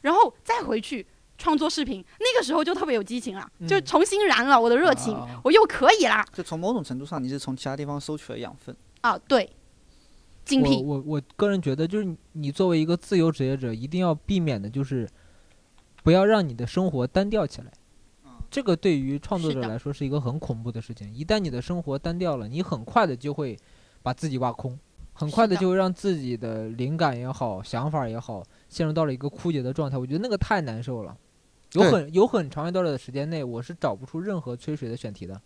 [0.01, 1.07] 然后再回去
[1.37, 8.75] 创作视频，那个时候就特别有激情了，嗯就重新燃了我的热情，啊我又可以啦就从某种程度上你是从其他地方收取了养分。
[9.03, 9.19] 啊！
[9.27, 9.51] 对，
[10.45, 15.09] 精我辟，我我个人觉得，就是你你作为一个自由职业者，一定要避免的就是
[16.03, 17.73] 不要让你的生活单调起来。
[18.51, 21.13] 这个对于创作者来说是一个很恐怖的事情。
[21.15, 23.57] 一旦你的生活单调了，你很快的就会
[24.03, 24.79] 把自己挖空，
[25.13, 29.97] 很快的就会让自己的灵感也好，想法也好，陷入到了一个枯竭的状态。
[29.97, 31.17] 我觉得那个太难受了。
[31.75, 35.41] 有很有很长一段的时间内，我是找不出任何吹水的选题的。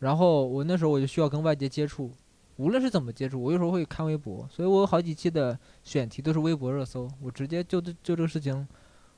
[0.00, 2.10] 然后我那时候我就需要跟外界接触，
[2.56, 8.68] 无论是怎么接触，我有时候会看微博，所以我有好几期的选题都是微博热搜，我直接就这就这个事情，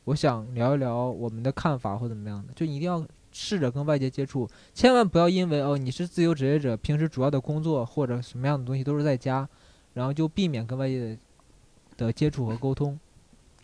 [0.05, 9.49] 我想聊一聊我们的看法或怎么样的，就一定要试着跟外界接触，千万不要因为哦你是自由职业者，平时主要的工作或者什么样的东西都是在家，
[9.95, 11.19] 然后就避免跟外界的
[11.97, 12.99] 的接触和沟通，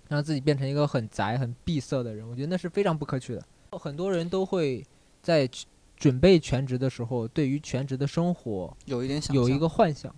[0.09, 3.43] 让自己变成一个很宅、很闭塞的人，我觉得那是非常不可取的。
[3.73, 4.85] 很多人都会
[5.21, 5.49] 在
[5.97, 10.15] 准备全职的时候，对于全职的生活有一点想有一个幻想。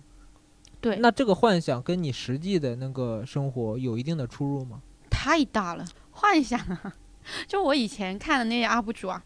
[0.79, 4.81] 对，那这个幻想跟你实际的那个生活有一定的出入吗？
[5.09, 6.93] 太大了，幻想啊！
[7.47, 9.21] 就我以前看的那些 UP 主啊，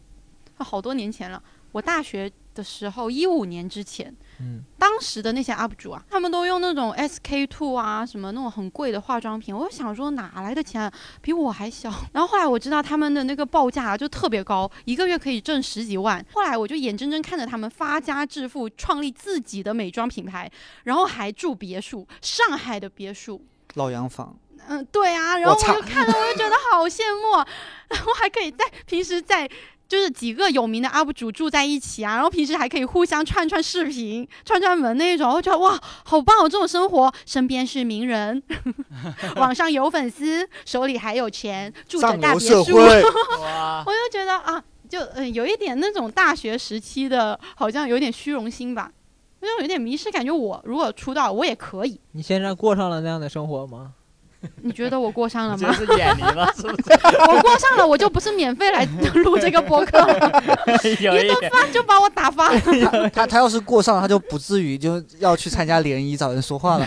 [0.58, 1.42] 好多年前了。
[1.72, 9.54] 我大学的时候，一五年之前，嗯，当时的那些 UP 主啊，他们都用那种 SK two 啊，什么那种很贵的化妆品。
[9.54, 10.90] 我就想说，哪来的钱啊？
[11.20, 11.92] 比我还小。
[12.14, 16.24] 然后后来我知道他们的那个报价啊就特别高，一个月可以挣十几万。
[16.32, 20.50] 后来我就眼睁睁看着他们发家致富，创立自己的美妆品牌，
[20.84, 23.44] 然后还住别墅，上海的别墅。
[23.74, 24.34] 老洋房，
[24.68, 27.46] 嗯，对啊，然后我就看了，我就觉得好羡慕啊，
[27.88, 29.48] 然后还可以在平时在
[29.88, 38.42] 就是几个有名的 UP 主住在一起啊，然后平时还可以互相串串视频、串串门那种，我觉得哇，好棒哦，这种生活，身边是名人，
[39.36, 48.90] 网上有粉丝，手里还有钱，住着大别墅， 我就觉得啊，就嗯、呃有一点那种大学时期的，好像有点虚荣心吧。
[49.38, 52.00] 就有点迷失，感觉我如果出道，我也可以。
[52.12, 53.92] 你现在过上了那样的生活吗？
[54.62, 55.72] 你觉得我过上了吗？
[55.72, 56.68] 是眼离了，是不
[57.32, 58.84] 我过上了，我就不是免费来
[59.14, 60.42] 录这个播客了，
[60.80, 60.96] 是？
[61.02, 63.10] 有一顿饭就把我打发了。
[63.10, 66.86] 他他要是过上了，他就不至于就要去参加联谊找人说话了。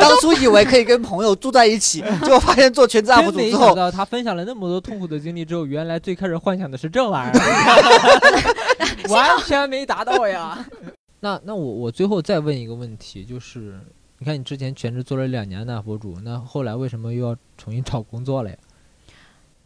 [0.00, 10.64] 当初以为可以跟朋友住在一起，结果发现做全职 UP 主之后，想到他分享了那么多痛苦的经历之后，原来最开始幻想的是这玩意儿，完全没达到呀。
[11.20, 13.80] 那那我我最后再问一个问题，就是
[14.24, 18.56] 你看你之前全职做了两年的 UP 主，那后来为什么又要重新找工作了呀？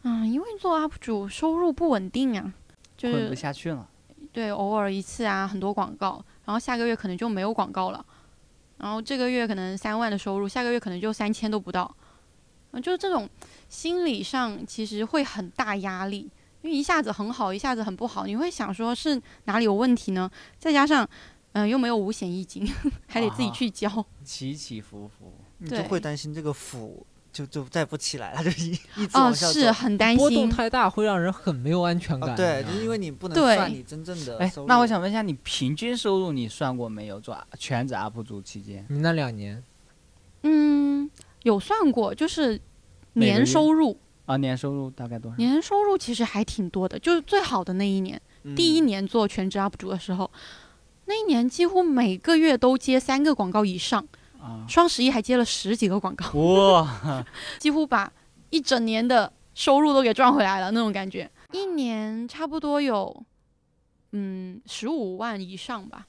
[0.01, 2.53] 嗯，因为做 UP 主收入不稳定啊，
[2.97, 3.87] 就是混不下去了。
[4.33, 8.05] 对偶尔一次啊，很多广告，然后下个月可能就没有广告了，
[8.79, 11.95] 然后这个月可能三万的收入，下个月可能就三千都不到，
[12.71, 13.29] 嗯，就是这种
[13.69, 16.29] 心理上其实会很大压力。
[16.63, 20.29] 因为一下子很好，一下子很不好，你会想说是哪里有问题呢？
[20.57, 21.09] 再加上，
[21.53, 22.65] 嗯、又没有五险一金，
[23.07, 24.05] 还得自己啊去交。
[24.23, 29.53] 起起伏伏，你就会担心这个福就就再不起来，了就一一直哦，往下走。
[29.53, 30.49] 是很担心波动心。
[30.49, 32.31] 太大会让人很没有安全感。
[32.31, 34.67] 啊，对，就是因为你不能算你真正的哎收，入。
[34.67, 37.19] 那我想问一下，你平均收入你算过没有？
[37.19, 39.63] 做全职 UP 主期间，你那两年
[40.43, 41.09] 嗯，
[41.43, 42.59] 有算过，就是
[43.13, 45.37] 年收入，啊，年收入大概多少？
[45.37, 46.97] 年收入其实还挺多的。
[46.97, 50.29] 就是最好的那一年，嗯第一年做全职 UP 主的时候，
[51.09, 54.07] 那一年几乎每个月都接三个广告以上，
[54.39, 57.25] 啊，双十一还接了十几个广告，哇，
[57.57, 58.13] 几乎把
[58.51, 61.27] 一整年的收入都给赚回来了那种感觉。
[61.51, 63.23] 一年差不多有，
[64.11, 66.05] 嗯，十五万以上吧。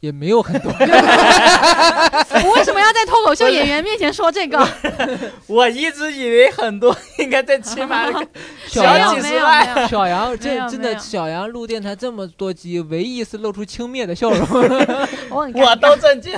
[0.00, 4.66] 也没有很多， 我为什么要在脱口秀演员面前说这个？
[5.46, 8.06] 我一直以为很多应该在起码
[8.66, 14.46] 小杨几没有十万，小杨没这真的，小杨录电台这么多集，唯一一次露出轻蔑的笑容。
[15.28, 16.34] 我我都震惊，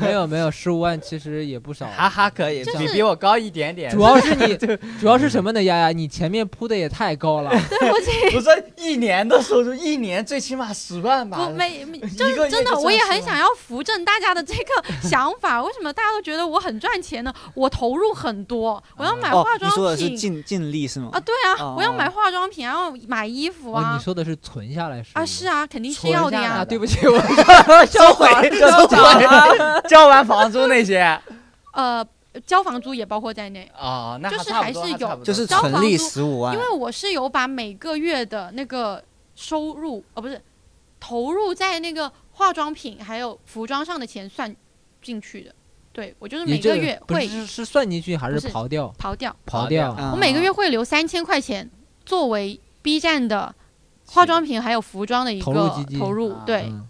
[0.00, 1.86] 没有没有，十五万其实也不少。
[1.86, 3.90] 哈哈，可以，就是比比我高一点点。
[3.90, 4.56] 主要是你，
[4.98, 5.62] 主要是什么呢？
[5.62, 7.50] 丫丫，你前面铺的也太高了。
[7.68, 11.50] 对不起，不是一年的收入，一年最起码十万吧不？
[11.52, 15.62] 没没一个月真的，我也赚10万很想要扶正大家的这个想法。
[15.64, 17.32] 为什么大家都觉得我很赚钱呢？
[17.54, 20.16] 我投入很多，我要买哦化，你说的是妆品。
[20.16, 21.10] 尽尽力是吗？
[21.12, 26.64] 啊，对啊，哦我要买化妆品，然后买衣服哦，啊你说的是存下来是啊，是啊，肯定是要的啊，呀。
[26.64, 27.18] 对不起，我
[27.86, 28.96] 收回，收回。
[29.88, 31.20] 交完房租那些。
[31.72, 32.04] 呃，
[32.46, 35.24] 交房租也包括在内，哦，那就是差不多还是有差不多。
[35.24, 36.54] 就是交房租十五万。
[36.54, 39.02] 因，为我是有把每个月的那个
[39.34, 40.40] 收入，呃，不是
[41.00, 44.54] 投入在那个化妆品还有服装上的钱算
[45.00, 45.54] 进去的。
[45.92, 48.92] 对我就是每个月会是是算进去还是刨掉？
[48.98, 49.36] 刨掉。
[49.46, 49.92] 刨掉。
[49.92, 51.70] 啊我每个月会留三千块钱
[52.06, 53.54] 作为 B 站的
[54.06, 56.88] 化妆品还有服装的一投入个基金投入，啊对，嗯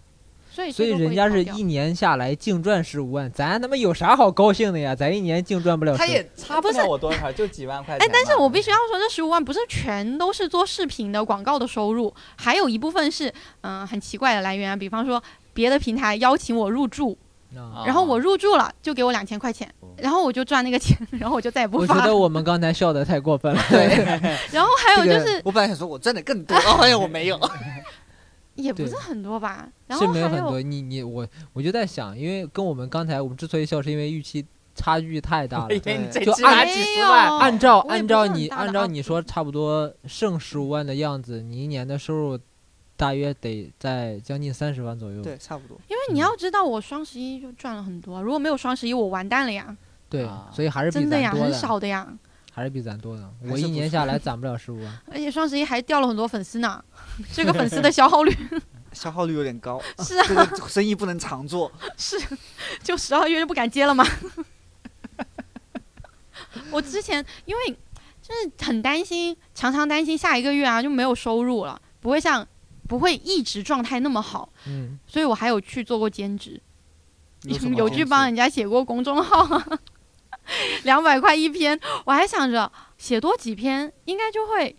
[0.53, 4.93] 所以所以人家是一年下来净赚十五万，咱他妈有啥好高兴的呀？
[4.93, 15.21] 咱一年净赚不了他15也差不了我多少，就几万块钱哎。，但是我必须要说，这十五万不是全都是做视频的广告的收入，还有一部分是嗯、很奇怪的来源啊，比方说
[15.55, 17.17] 别的平台邀请我入驻，
[17.55, 22.05] 啊然后我入驻了就给我两千块钱，然后我就赚那个钱，然后我就再也不发我觉。
[22.05, 23.61] 得我们刚才笑的太过分了。
[23.71, 23.87] 对，
[24.53, 27.39] 然后还有就这个是我本来想说我赚的更多， 然后发现我没有。
[28.55, 34.45] 对也不是很多吧，然是后还有没有很多，你你我我就在想，因为跟我们刚才我们之所以笑，是因为预期
[34.75, 35.91] 差距太大了就
[36.45, 42.39] 按几十万，按照按照你按照你说，差不多剩十五万的样子，你一年的收入
[42.95, 45.21] 大约得在将近三十万左右。
[45.21, 45.75] 对，差不多。
[45.87, 49.75] 因为你要知道，我双十一就赚了很多，如果没有双十一，我完蛋了呀，
[50.09, 52.07] 对啊所以还是比真的呀，很少的呀，
[52.53, 53.29] 还是比咱多的。
[53.41, 54.97] 我一年下来攒不了十五万。
[55.11, 56.83] 而且双十一还掉了很多粉丝呢。
[57.31, 58.31] 这个粉丝的消耗率
[58.93, 61.71] 消耗率有点高，是啊，这个生意不能常做。
[61.97, 62.15] 是，
[62.83, 64.05] 就十二月就不敢接了吗。
[66.69, 67.71] 我之前因为
[68.21, 72.47] 就是很担心，常常担心下一个月啊就没有收入了，不会像
[72.87, 76.61] 不会一直状态那么好，嗯，所以我还有去做过兼职，
[77.75, 79.79] 有去帮人家写过公众号啊，
[80.83, 84.75] 两百块一篇，我还想着写多几篇应该就会。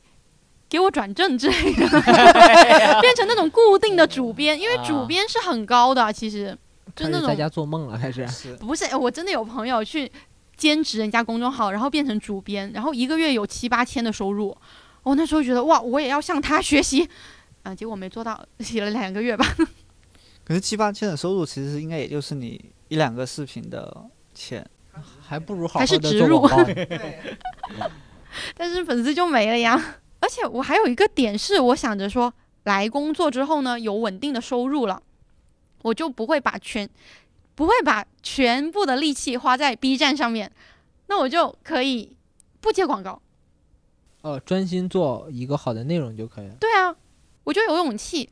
[0.67, 1.87] 给我转正之类的，
[3.01, 6.57] 变成那种固定的主编，因为主啊编是很高的，其实
[6.97, 8.27] 就那种在家做梦了，开始。
[8.27, 10.11] 是不是，我真的有朋友去
[10.57, 14.57] 兼职人家公众号，然后变成主编，然后一个月有七八千的收入。
[15.05, 17.09] 我那时候觉得哇，我也要向他学习，
[17.63, 19.47] 啊、结果没做到，写了两个月吧。
[20.45, 24.69] 可是七八千的收入，其实应该也就是你一两个视频的钱。
[25.27, 26.73] 还不如好还是好的植入做广告。
[28.57, 29.97] 但是粉丝就没了呀。
[30.21, 32.33] 而且我还有一个点是，我想着说，
[32.65, 35.03] 来工作之后呢，有稳定的收入了，
[35.83, 36.89] 我就不会把全
[37.55, 40.51] 不会把全部的力气花在 B 站上面，
[41.09, 42.17] 那我就可以
[42.61, 43.21] 不接广告。
[44.23, 46.55] 呃，专心做一个好的内容就可以了。
[46.59, 46.97] 对啊，
[47.45, 48.31] 我就有勇气，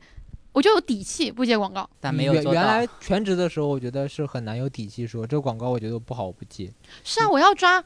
[0.53, 1.89] 我就有底气不接广告。
[1.99, 2.43] 但没有原。
[2.43, 6.71] 原来全职的时候，我觉得是很难有底气说这个广告我觉得不好，我不接。
[7.03, 7.83] 是啊，我要抓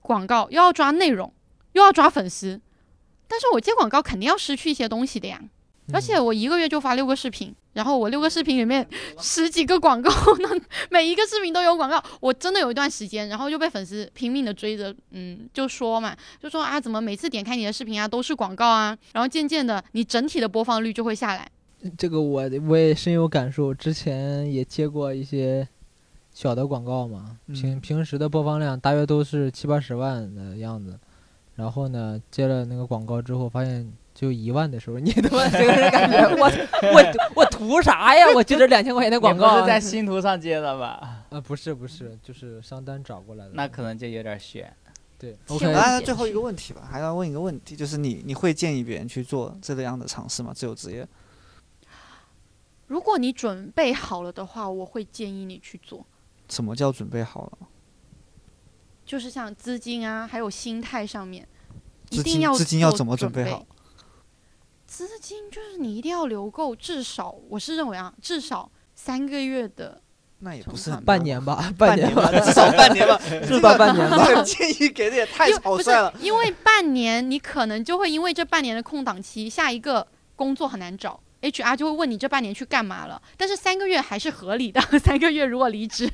[0.00, 1.32] 广告，又要抓内容，
[1.72, 2.60] 又要抓粉丝，
[3.26, 5.40] 但是我接广告肯定要失去一些东西的呀。
[5.92, 8.84] 而且我一个月就发六个视频，然后我六个视频里面
[9.22, 10.50] 十几个广告那，
[10.90, 12.02] 每一个视频都有广告。
[12.18, 18.98] 我真的有一段时间，然后就被粉丝拼命的追着，嗯，就说嘛，就说啊，怎么每次点开你的视频啊都是广告啊？
[19.12, 21.48] 然后渐渐的，你整体的播放率就会下来。
[21.96, 25.66] 这个我我也深有感受，之前也接过一些
[26.32, 30.98] 小的广告嘛，平嗯平时的播放量大约都是七八十万的样子，
[31.54, 36.50] 然后呢接了那个广告之后，发现就一万的时候，你他妈这个人感觉我
[36.92, 38.26] 我我图啥呀？
[38.34, 41.24] 我接这两千块钱的广告是在新图上接的吧？
[41.30, 43.50] 呃不是不是，就是商单找过来的。
[43.54, 44.72] 那可能就有点悬。
[45.18, 50.52] 对天，OK，哪那最后一个问题吧，还要问一个问题，就是你你会建议别人去做这个样的尝试吗？
[50.54, 51.08] 自由职业？
[52.86, 56.06] 如果你准备好了的话，我会建议你去做。
[56.48, 57.68] 什么叫准备好了？
[59.04, 61.46] 就是像资金啊，还有心态上面，
[62.10, 63.66] 一定要资金要怎么准备备好？
[64.86, 70.00] 资金就是你一定要留够，至少我是认为啊，至少三个月的。
[70.38, 74.42] 那也不是很半年吧，半年吧， 至少半年吧， 至少半年吧。
[74.42, 76.12] 建议给的也太草率了。
[76.20, 80.06] 因为半年，你可能就会因为这半年的空档期，下一个
[80.36, 83.20] 工作很难找，HR 就会问你这半年去干嘛了。
[83.36, 86.10] 但是三个月还是合理的， 三个月如果离职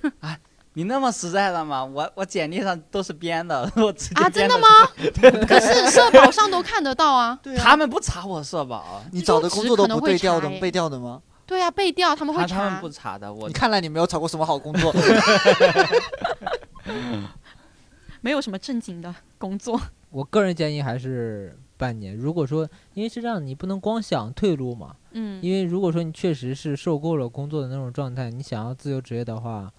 [0.74, 1.84] 你那么实在的吗？
[1.84, 4.66] 我我简历上都是编的， 我直接啊，真的吗？
[5.46, 7.38] 可是社保上都看得到啊。
[7.42, 11.20] 对啊，他们不查我社保，你找的工作都不对调的被调的吗？
[11.44, 12.88] 对啊，被调他们会查他他们不。
[12.88, 13.30] 查的。
[13.30, 14.94] 我你看来你没有找过什么好工作。
[18.22, 19.78] 没有什么正经的工作。
[20.08, 22.16] 我个人建议还是半年。
[22.16, 24.94] 如果说，因为是这样，你不能光想退路嘛。
[25.10, 29.72] 嗯，因为如果说你确实是受够了工作的那种状态，你想要自由职业的话，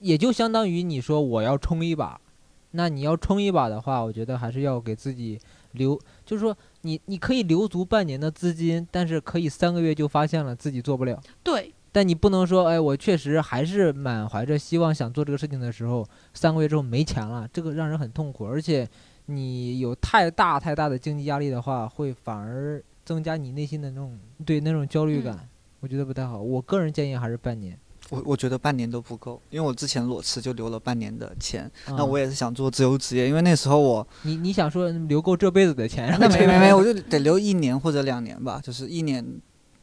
[0.00, 2.20] 也就相当于你说我要冲一把。
[2.72, 5.38] 那你要冲一把的话，我觉得还是要给自己
[5.72, 5.96] 留，
[6.26, 11.20] 就是说你你可以留足半年的资金，但是可以三个月就发现了自己做不了。
[11.44, 16.02] 对，但你不能说，哎，我确实还是满怀着希望想做这个事情的时候，
[16.32, 18.46] 三个月之后没钱了，这个让人很痛苦。
[18.46, 18.88] 而且
[19.26, 25.48] 你有太大太大的经济压力的话，会反而增加你内心的那种对那种焦虑感，嗯
[25.80, 26.40] 我觉得不太好。
[26.40, 27.76] 我个人建议还是半年。
[28.10, 39.24] 我我觉得半年都不够，因为我之前裸辞就留了半年的钱，那啊我也是想做自由职业，因为那时候我你你想说留够这辈子的钱，那没没没， 我就得留一年或者两年吧，就是一年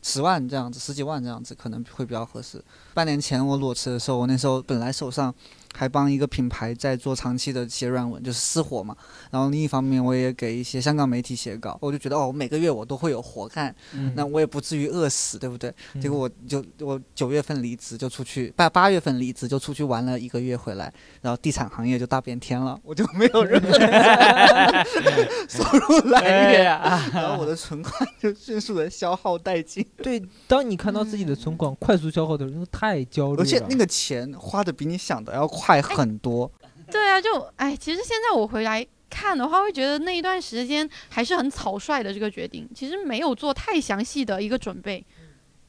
[0.03, 2.63] 十万这样子，十几万这样子可能会比较合适。
[2.93, 5.33] 半年前我裸辞的时候，我那时候本来手上
[5.75, 8.95] 还帮一个品牌在做长期的写软文，就是私活嘛。
[9.31, 15.73] 然后另一方面，我也给一些香港媒体写稿，我就觉得哦，我每个月我都会有活干，嗯那我也不至于饿死，对不对？
[15.93, 23.69] 嗯结果我就我九月份离职就出去，八八月份离职就出去玩了一个月回来，然后地产行业就大变天了，我就没有任何
[25.47, 26.63] 收入来哎源。
[26.63, 33.43] 呀，然后我的存款就迅速的消耗殆尽，对，当你看到自己的存款快速消耗的时候，那个太焦虑了。
[33.43, 36.51] 而且那个钱花的比你想的要快很多。
[36.91, 45.05] 对啊，就哎，其实现在我回来看的话，会觉得那一段时间还是很草率的这个决定，其实没有做太详细的一个准备，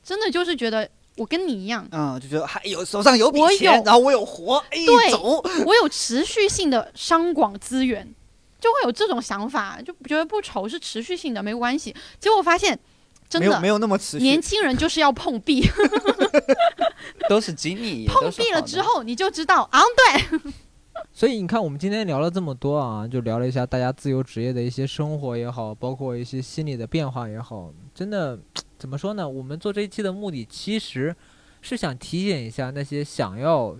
[0.02, 5.42] 真的就是觉得我跟你一样，嗯，就觉得还有手上有笔钱，然后我有活，哎，对走。
[5.66, 8.06] 我有持续性的商广资源，
[8.58, 11.94] 就会有这种想法，就觉得不愁是持续性的，没关系。
[12.18, 12.78] 结果发现
[13.30, 14.42] 真的没有没，有那么持年。
[14.42, 15.64] 轻人就是要碰壁，
[17.30, 20.52] 都是经历， 也碰壁了之，后你就知道啊，对，
[21.14, 27.72] 所以你看，我们今天聊了这么多啊，就聊了一下大家自由职业的一些生活也好，包括一些心理的变化也好。
[27.94, 28.36] 真的，
[28.76, 29.28] 怎么说呢？
[29.28, 31.14] 我们做这一期的目的其实
[31.60, 33.76] 是想提醒一下那些想要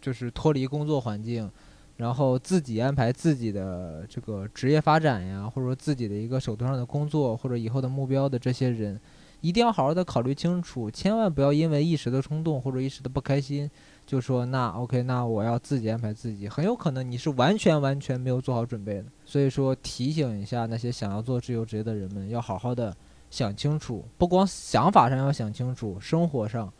[0.00, 1.50] 就是脱离工作环境，
[1.96, 9.00] 然后自己安排自己的这个职业发展呀，或者说自己的一个手头上的工作或者以后的目标的这些人，
[9.40, 13.70] 一定要好好的考虑清楚，千万不要因为一时的冲动或者一时的不开心。
[14.06, 19.04] 就说那 OK，那我要自己安排自己，很有可能你是完全完全没有做好准备的。
[19.24, 22.94] 所以说提醒一下那些想要做自由职业的人们，要好好的
[23.30, 26.70] 想清楚，不光想法上要想清楚，生活上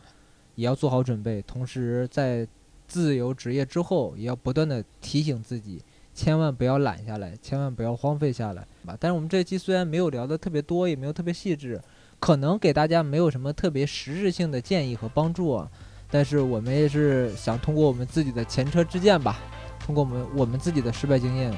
[0.53, 1.41] 也要做好准备。
[1.41, 2.47] 同时在
[2.87, 5.81] 自由职业之后，也要不断的提醒自己，
[6.13, 8.95] 千万不要懒下来，千万不要荒废下来吧。
[8.99, 11.81] 但是我们这一期虽然没有聊的特别多，也没有特别细致，
[12.19, 15.69] 可能给大家没有什么特别实质性的建议和帮助啊。
[16.09, 19.39] 但是我们也是想通过我们自己的前车之鉴吧，
[19.85, 21.53] 通过我们我们自己的失败经验，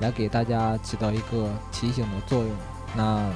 [0.00, 2.50] 来给大家起到一个提醒的作用。
[2.96, 3.28] 那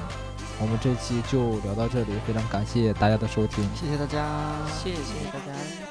[0.61, 3.63] 我们这期就聊到这里，非常感谢大家的收听。
[3.75, 4.55] 谢谢大家。
[4.67, 5.82] 谢谢大家。